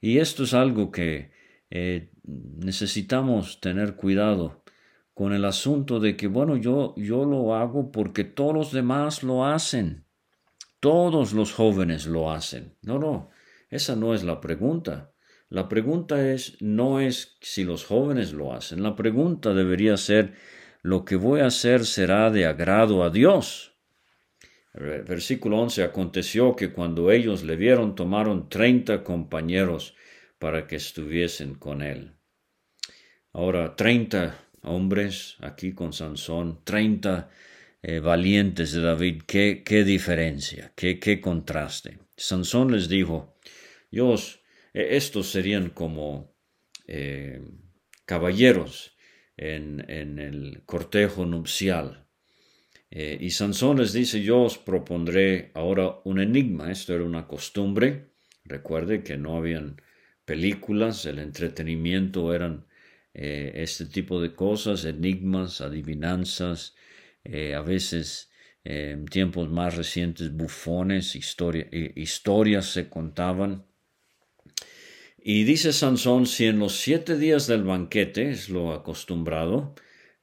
Y 0.00 0.18
esto 0.18 0.44
es 0.44 0.54
algo 0.54 0.90
que 0.90 1.30
eh, 1.70 2.10
necesitamos 2.24 3.60
tener 3.60 3.96
cuidado 3.96 4.64
con 5.12 5.32
el 5.34 5.44
asunto 5.44 6.00
de 6.00 6.16
que, 6.16 6.26
bueno, 6.26 6.56
yo, 6.56 6.94
yo 6.96 7.24
lo 7.26 7.54
hago 7.54 7.92
porque 7.92 8.24
todos 8.24 8.54
los 8.54 8.72
demás 8.72 9.22
lo 9.22 9.44
hacen. 9.44 10.05
Todos 10.80 11.32
los 11.32 11.52
jóvenes 11.52 12.06
lo 12.06 12.30
hacen. 12.30 12.76
No, 12.82 12.98
no, 12.98 13.30
esa 13.70 13.96
no 13.96 14.14
es 14.14 14.22
la 14.22 14.40
pregunta. 14.40 15.12
La 15.48 15.68
pregunta 15.68 16.28
es, 16.32 16.60
no 16.60 17.00
es 17.00 17.36
si 17.40 17.64
los 17.64 17.84
jóvenes 17.84 18.32
lo 18.32 18.52
hacen, 18.52 18.82
la 18.82 18.96
pregunta 18.96 19.54
debería 19.54 19.96
ser, 19.96 20.34
¿lo 20.82 21.04
que 21.04 21.14
voy 21.14 21.40
a 21.40 21.46
hacer 21.46 21.84
será 21.84 22.30
de 22.30 22.46
agrado 22.46 23.04
a 23.04 23.10
Dios? 23.10 23.74
Versículo 24.74 25.58
11, 25.60 25.84
aconteció 25.84 26.54
que 26.54 26.72
cuando 26.72 27.10
ellos 27.10 27.44
le 27.44 27.56
vieron, 27.56 27.94
tomaron 27.94 28.48
treinta 28.48 29.04
compañeros 29.04 29.94
para 30.38 30.66
que 30.66 30.76
estuviesen 30.76 31.54
con 31.54 31.80
él. 31.80 32.16
Ahora, 33.32 33.74
treinta 33.74 34.36
hombres 34.62 35.36
aquí 35.40 35.72
con 35.72 35.92
Sansón, 35.92 36.60
30 36.64 37.30
eh, 37.82 38.00
valientes 38.00 38.72
de 38.72 38.80
David, 38.80 39.22
qué, 39.26 39.62
qué 39.64 39.84
diferencia, 39.84 40.72
qué, 40.74 40.98
qué 40.98 41.20
contraste. 41.20 41.98
Sansón 42.16 42.72
les 42.72 42.88
dijo, 42.88 43.36
Dios, 43.90 44.42
e, 44.72 44.96
estos 44.96 45.30
serían 45.30 45.70
como 45.70 46.34
eh, 46.86 47.40
caballeros 48.04 48.96
en, 49.36 49.88
en, 49.88 50.18
el 50.18 50.62
cortejo 50.64 51.26
nupcial. 51.26 52.08
Eh, 52.90 53.18
y 53.20 53.30
Sansón 53.30 53.78
les 53.78 53.92
dice, 53.92 54.22
yo 54.22 54.42
os 54.42 54.58
propondré 54.58 55.50
ahora 55.54 56.00
un 56.04 56.18
enigma. 56.20 56.72
Esto 56.72 56.94
era 56.94 57.04
una 57.04 57.26
costumbre. 57.26 58.10
Recuerde 58.44 59.02
que 59.02 59.16
no 59.16 59.36
habían 59.36 59.82
películas, 60.24 61.04
el 61.06 61.18
entretenimiento 61.18 62.34
eran 62.34 62.66
este 63.18 63.86
tipo 63.86 64.20
de 64.20 64.34
cosas, 64.34 64.84
enigmas, 64.84 65.62
adivinanzas, 65.62 66.74
a 67.54 67.60
veces 67.60 68.30
en 68.64 69.06
tiempos 69.06 69.48
más 69.48 69.76
recientes 69.76 70.32
bufones, 70.32 71.14
historias 71.14 72.66
se 72.66 72.88
contaban. 72.88 73.66
Y 75.28 75.44
dice 75.44 75.72
Sansón, 75.72 76.26
si 76.26 76.46
en 76.46 76.60
los 76.60 76.76
siete 76.76 77.18
días 77.18 77.46
del 77.46 77.64
banquete, 77.64 78.30
es 78.30 78.48
lo 78.48 78.72
acostumbrado, 78.72 79.74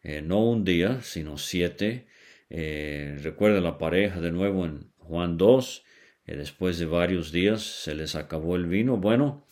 eh, 0.01 0.21
no 0.21 0.43
un 0.43 0.63
día, 0.63 1.01
sino 1.01 1.37
siete, 1.37 2.07
eh, 2.49 3.17
recuerda 3.21 3.59
la 3.59 3.77
pareja 3.77 4.21
de 4.21 4.31
nuevo 4.31 4.65
en 4.65 4.93
Juan 4.97 5.37
2, 5.37 5.83
eh, 6.25 6.35
después 6.37 6.79
de 6.79 6.85
varios 6.85 7.31
días 7.31 7.61
se 7.63 7.95
les 7.95 8.15
acabó 8.15 8.55
el 8.55 8.65
vino. 8.65 8.97
Bueno, 8.97 9.47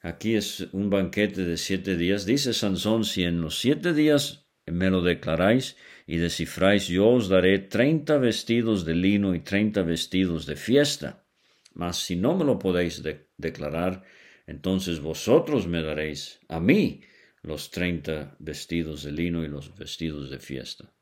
aquí 0.00 0.34
es 0.34 0.68
un 0.72 0.90
banquete 0.90 1.44
de 1.44 1.56
siete 1.56 1.96
días. 1.96 2.26
Dice 2.26 2.52
Sansón, 2.52 3.04
si 3.04 3.22
en 3.24 3.40
los 3.40 3.60
siete 3.60 3.92
días 3.92 4.48
me 4.66 4.90
lo 4.90 5.02
declaráis, 5.02 5.76
y 6.06 6.18
descifráis, 6.18 6.86
yo 6.86 7.08
os 7.08 7.28
daré 7.28 7.58
treinta 7.58 8.18
vestidos 8.18 8.84
de 8.84 8.94
lino 8.94 9.34
y 9.34 9.40
treinta 9.40 9.82
vestidos 9.82 10.46
de 10.46 10.56
fiesta. 10.56 11.26
Mas 11.74 11.98
si 11.98 12.16
no 12.16 12.36
me 12.36 12.44
lo 12.44 12.58
podéis 12.58 13.02
declarar, 13.36 14.04
entonces 14.46 15.00
vosotros 15.00 15.66
me 15.66 15.82
daréis 15.82 16.40
a 16.48 16.60
mí 16.60 17.02
los 17.42 17.70
treinta 17.70 18.36
vestidos 18.38 19.02
de 19.02 19.12
lino 19.12 19.44
y 19.44 19.48
los 19.48 19.76
vestidos 19.76 20.30
de 20.30 20.38
fiesta. 20.38 20.92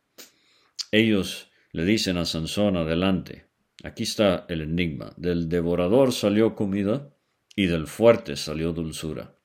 Ellos 0.90 1.50
le 1.72 1.84
dicen 1.84 2.16
a 2.16 2.24
Sansón 2.24 2.76
adelante. 2.76 3.46
Aquí 3.82 4.04
está 4.04 4.46
el 4.48 4.62
enigma. 4.62 5.12
Del 5.16 5.48
devorador 5.48 6.12
salió 6.12 6.54
comida 6.54 7.14
y 7.54 7.66
del 7.66 7.86
fuerte 7.86 8.36
salió 8.36 8.72
dulzura. 8.72 9.36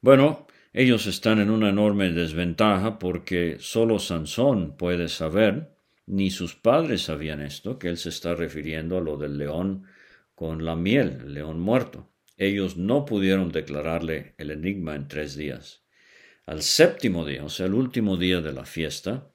Bueno, 0.00 0.46
ellos 0.80 1.08
están 1.08 1.40
en 1.40 1.50
una 1.50 1.70
enorme 1.70 2.10
desventaja 2.10 3.00
porque 3.00 3.56
solo 3.58 3.98
Sansón 3.98 4.76
puede 4.76 5.08
saber, 5.08 5.72
ni 6.06 6.30
sus 6.30 6.54
padres 6.54 7.02
sabían 7.02 7.42
esto, 7.42 7.80
que 7.80 7.88
él 7.88 7.96
se 7.96 8.10
está 8.10 8.36
refiriendo 8.36 8.96
a 8.96 9.00
lo 9.00 9.16
del 9.16 9.38
león 9.38 9.86
con 10.36 10.64
la 10.64 10.76
miel, 10.76 11.18
el 11.24 11.34
león 11.34 11.58
muerto. 11.58 12.08
Ellos 12.36 12.76
no 12.76 13.04
pudieron 13.04 13.50
declararle 13.50 14.34
el 14.38 14.52
enigma 14.52 14.94
en 14.94 15.08
tres 15.08 15.34
días. 15.34 15.82
Al 16.46 16.62
séptimo 16.62 17.26
día, 17.26 17.44
o 17.44 17.48
sea, 17.48 17.66
el 17.66 17.74
último 17.74 18.16
día 18.16 18.40
de 18.40 18.52
la 18.52 18.64
fiesta, 18.64 19.32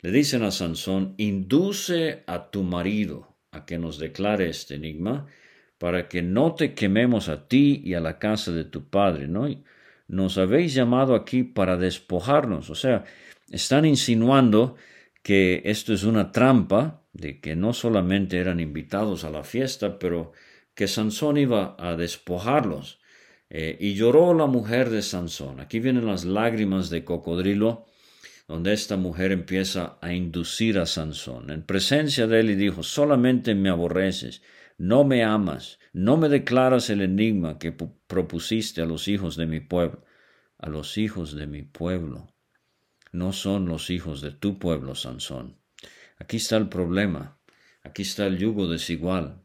le 0.00 0.10
dicen 0.10 0.42
a 0.42 0.50
Sansón, 0.50 1.12
induce 1.18 2.24
a 2.26 2.50
tu 2.50 2.62
marido 2.62 3.36
a 3.50 3.66
que 3.66 3.76
nos 3.76 3.98
declare 3.98 4.48
este 4.48 4.76
enigma 4.76 5.26
para 5.76 6.08
que 6.08 6.22
no 6.22 6.54
te 6.54 6.72
quememos 6.72 7.28
a 7.28 7.46
ti 7.46 7.82
y 7.84 7.92
a 7.92 8.00
la 8.00 8.18
casa 8.18 8.52
de 8.52 8.64
tu 8.64 8.88
padre, 8.88 9.28
¿no? 9.28 9.46
Nos 10.08 10.38
habéis 10.38 10.74
llamado 10.74 11.14
aquí 11.14 11.44
para 11.44 11.76
despojarnos. 11.76 12.70
O 12.70 12.74
sea, 12.74 13.04
están 13.50 13.84
insinuando 13.84 14.76
que 15.22 15.62
esto 15.64 15.92
es 15.92 16.04
una 16.04 16.32
trampa, 16.32 17.04
de 17.12 17.40
que 17.40 17.56
no 17.56 17.72
solamente 17.72 18.38
eran 18.38 18.60
invitados 18.60 19.24
a 19.24 19.30
la 19.30 19.44
fiesta, 19.44 19.98
pero 19.98 20.32
que 20.74 20.88
Sansón 20.88 21.36
iba 21.36 21.76
a 21.78 21.96
despojarlos. 21.96 23.00
Eh, 23.50 23.76
y 23.80 23.94
lloró 23.94 24.34
la 24.34 24.46
mujer 24.46 24.90
de 24.90 25.02
Sansón. 25.02 25.60
Aquí 25.60 25.80
vienen 25.80 26.06
las 26.06 26.24
lágrimas 26.24 26.90
de 26.90 27.04
cocodrilo, 27.04 27.86
donde 28.46 28.72
esta 28.72 28.96
mujer 28.96 29.32
empieza 29.32 29.98
a 30.00 30.12
inducir 30.12 30.78
a 30.78 30.86
Sansón 30.86 31.50
en 31.50 31.62
presencia 31.62 32.26
de 32.26 32.40
él 32.40 32.50
y 32.50 32.54
dijo, 32.54 32.82
solamente 32.82 33.54
me 33.54 33.68
aborreces, 33.68 34.42
no 34.78 35.02
me 35.02 35.24
amas, 35.24 35.80
no 35.92 36.16
me 36.16 36.28
declaras 36.28 36.88
el 36.88 37.00
enigma 37.00 37.58
que 37.58 37.72
propusiste 37.72 38.80
a 38.80 38.86
los 38.86 39.08
hijos 39.08 39.36
de 39.36 39.46
mi 39.46 39.58
pueblo. 39.58 40.04
A 40.56 40.68
los 40.68 40.98
hijos 40.98 41.34
de 41.34 41.46
mi 41.48 41.62
pueblo. 41.62 42.32
No 43.12 43.32
son 43.32 43.66
los 43.66 43.90
hijos 43.90 44.20
de 44.20 44.30
tu 44.30 44.58
pueblo, 44.58 44.94
Sansón. 44.94 45.58
Aquí 46.18 46.36
está 46.36 46.56
el 46.56 46.68
problema. 46.68 47.40
Aquí 47.82 48.02
está 48.02 48.26
el 48.26 48.38
yugo 48.38 48.68
desigual. 48.68 49.42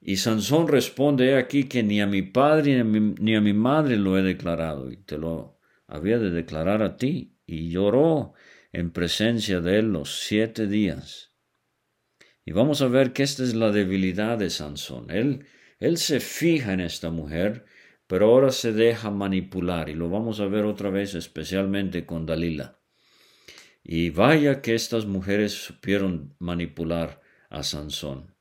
Y 0.00 0.16
Sansón 0.16 0.68
responde 0.68 1.36
aquí 1.36 1.64
que 1.64 1.82
ni 1.82 2.00
a 2.00 2.06
mi 2.06 2.22
padre 2.22 2.84
ni 2.84 3.34
a 3.34 3.40
mi 3.40 3.52
madre 3.52 3.96
lo 3.96 4.16
he 4.16 4.22
declarado, 4.22 4.92
y 4.92 4.96
te 4.98 5.18
lo 5.18 5.58
había 5.88 6.18
de 6.18 6.30
declarar 6.30 6.82
a 6.82 6.96
ti. 6.96 7.36
Y 7.46 7.70
lloró 7.70 8.34
en 8.72 8.92
presencia 8.92 9.60
de 9.60 9.78
él 9.78 9.92
los 9.92 10.20
siete 10.20 10.68
días. 10.68 11.35
Y 12.46 12.52
vamos 12.52 12.80
a 12.80 12.86
ver 12.86 13.12
que 13.12 13.24
esta 13.24 13.42
es 13.42 13.54
la 13.54 13.72
debilidad 13.72 14.38
de 14.38 14.50
Sansón. 14.50 15.10
Él, 15.10 15.46
él 15.80 15.98
se 15.98 16.20
fija 16.20 16.72
en 16.72 16.80
esta 16.80 17.10
mujer, 17.10 17.66
pero 18.06 18.26
ahora 18.26 18.52
se 18.52 18.72
deja 18.72 19.10
manipular, 19.10 19.88
y 19.88 19.94
lo 19.94 20.08
vamos 20.08 20.38
a 20.38 20.46
ver 20.46 20.64
otra 20.64 20.88
vez 20.90 21.14
especialmente 21.14 22.06
con 22.06 22.24
Dalila. 22.24 22.78
Y 23.82 24.10
vaya 24.10 24.62
que 24.62 24.76
estas 24.76 25.06
mujeres 25.06 25.52
supieron 25.52 26.36
manipular 26.38 27.20
a 27.50 27.64
Sansón. 27.64 28.36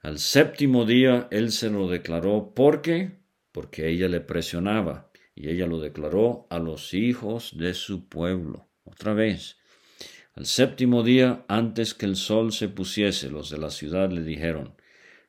Al 0.00 0.20
séptimo 0.20 0.84
día 0.84 1.26
él 1.32 1.50
se 1.50 1.68
lo 1.68 1.88
declaró. 1.88 2.52
¿Por 2.54 2.80
qué? 2.80 3.22
Porque 3.50 3.88
ella 3.88 4.08
le 4.08 4.20
presionaba. 4.20 5.10
Y 5.34 5.50
ella 5.50 5.66
lo 5.66 5.80
declaró 5.80 6.46
a 6.48 6.60
los 6.60 6.94
hijos 6.94 7.58
de 7.58 7.74
su 7.74 8.08
pueblo. 8.08 8.68
Otra 8.84 9.14
vez. 9.14 9.58
Al 10.36 10.44
séptimo 10.44 11.02
día, 11.02 11.46
antes 11.48 11.94
que 11.94 12.04
el 12.04 12.14
sol 12.14 12.52
se 12.52 12.68
pusiese, 12.68 13.30
los 13.30 13.48
de 13.48 13.56
la 13.56 13.70
ciudad 13.70 14.10
le 14.10 14.22
dijeron, 14.22 14.76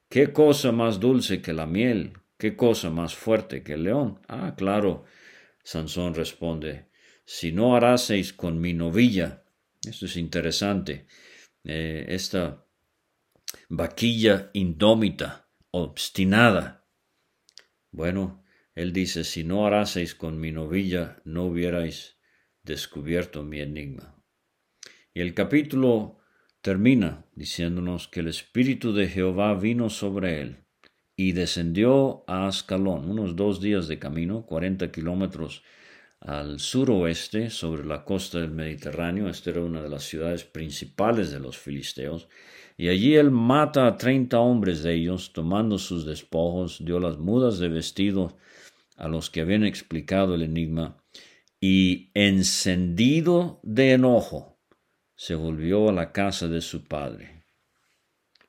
¿Qué 0.10 0.34
cosa 0.34 0.74
más 0.74 1.00
dulce 1.00 1.42
que 1.42 1.54
la 1.54 1.66
miel? 1.66 2.18
¿Qué 2.38 2.58
cosa 2.58 2.90
más 2.90 3.16
fuerte 3.16 3.64
que 3.64 3.74
el 3.74 3.84
león? 3.84 4.20
Ah, 4.28 4.56
claro. 4.58 5.06
Sansón 5.64 6.14
responde, 6.14 6.90
si 7.24 7.54
no 7.54 7.78
haraseis 7.78 8.34
con 8.34 8.60
mi 8.60 8.74
novilla. 8.74 9.46
Esto 9.82 10.08
es 10.08 10.18
interesante. 10.18 11.08
Eh, 11.64 12.06
esta 12.10 12.66
vaquilla 13.70 14.50
indómita, 14.52 15.50
obstinada. 15.72 16.86
Bueno, 17.92 18.44
él 18.76 18.92
dice, 18.92 19.24
si 19.24 19.46
no 19.46 19.66
haraseis 19.66 20.16
con 20.16 20.38
mi 20.38 20.52
novilla, 20.52 21.22
no 21.24 21.46
hubierais 21.46 22.18
descubierto 22.62 23.44
mi 23.44 23.62
enigma. 23.62 24.17
Y 25.18 25.22
el 25.22 25.34
capítulo 25.34 26.20
termina 26.62 27.26
diciéndonos 27.34 28.08
que 28.08 28.20
el 28.20 28.28
Espíritu 28.28 28.94
de 28.94 29.08
Jehová 29.08 29.56
vino 29.56 29.90
sobre 29.90 30.42
él 30.42 30.58
y 31.16 31.32
descendió 31.32 32.24
a 32.28 32.46
Ascalón, 32.46 33.10
unos 33.10 33.36
dos 33.36 33.60
días 33.60 33.88
de 33.88 33.98
camino, 33.98 34.46
cuarenta 34.46 34.92
kilómetros 34.92 35.64
al 36.20 36.60
suroeste, 36.60 37.50
sobre 37.50 37.84
la 37.84 38.06
costa 38.06 38.42
del 38.42 38.52
Mediterráneo. 38.52 39.28
Esta 39.28 39.50
era 39.50 39.62
una 39.62 39.82
de 39.82 39.90
las 39.90 40.04
ciudades 40.04 40.44
principales 40.44 41.32
de 41.32 41.40
los 41.40 41.58
filisteos. 41.58 42.30
Y 42.78 42.90
allí 42.90 43.16
él 43.16 43.32
mata 43.32 43.88
a 43.88 43.98
treinta 43.98 44.40
hombres 44.40 44.84
de 44.84 44.94
ellos, 44.94 45.34
tomando 45.34 45.80
sus 45.80 46.06
despojos, 46.06 46.86
dio 46.86 47.00
las 47.00 47.18
mudas 47.18 47.58
de 47.58 47.70
vestido 47.70 48.38
a 48.98 49.08
los 49.08 49.32
que 49.32 49.42
habían 49.42 49.66
explicado 49.66 50.36
el 50.36 50.44
enigma, 50.44 51.04
y 51.60 52.12
encendido 52.14 53.60
de 53.64 53.94
enojo, 53.94 54.57
se 55.18 55.34
volvió 55.34 55.90
a 55.90 55.92
la 55.92 56.12
casa 56.12 56.48
de 56.48 56.62
su 56.62 56.86
padre. 56.88 57.44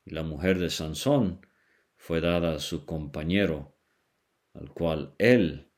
Y 0.05 0.11
la 0.11 0.21
mujer 0.21 0.59
de 0.59 0.69
Sansón 0.69 1.45
fue 1.97 2.21
dada 2.21 2.53
a 2.53 2.59
su 2.59 2.85
compañero, 2.85 3.75
al 4.53 4.69
cual 4.69 5.15
él 5.17 5.71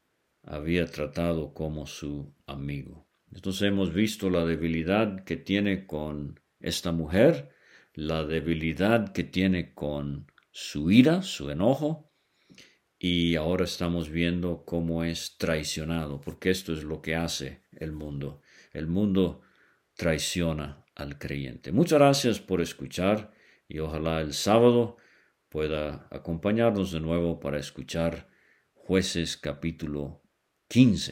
había 0.43 0.85
tratado 0.85 1.53
como 1.53 1.87
su 1.87 2.35
amigo. 2.45 3.07
Entonces 3.31 3.69
hemos 3.69 3.93
visto 3.93 4.29
la 4.29 4.45
debilidad 4.45 5.23
que 5.23 5.37
tiene 5.37 5.87
con 5.87 6.41
esta 6.59 6.91
mujer, 6.91 7.49
la 7.93 8.25
debilidad 8.25 9.13
que 9.13 9.23
tiene 9.23 9.73
con 9.73 10.29
su 10.51 10.91
ira, 10.91 11.21
su 11.21 11.49
enojo, 11.49 12.11
y 12.99 13.35
ahora 13.35 13.63
estamos 13.63 14.09
viendo 14.09 14.65
cómo 14.65 15.05
es 15.05 15.37
traicionado, 15.37 16.19
porque 16.19 16.49
esto 16.49 16.73
es 16.73 16.83
lo 16.83 17.01
que 17.01 17.15
hace 17.15 17.63
el 17.71 17.93
mundo. 17.93 18.41
El 18.73 18.87
mundo 18.87 19.41
traiciona 20.01 20.83
al 20.95 21.19
creyente. 21.19 21.71
Muchas 21.71 21.99
gracias 21.99 22.39
por 22.39 22.59
escuchar 22.59 23.31
y 23.67 23.77
ojalá 23.77 24.19
el 24.21 24.33
sábado 24.33 24.97
pueda 25.47 26.07
acompañarnos 26.09 26.91
de 26.91 26.99
nuevo 26.99 27.39
para 27.39 27.59
escuchar 27.59 28.27
jueces 28.73 29.37
capítulo 29.37 30.23
15. 30.69 31.11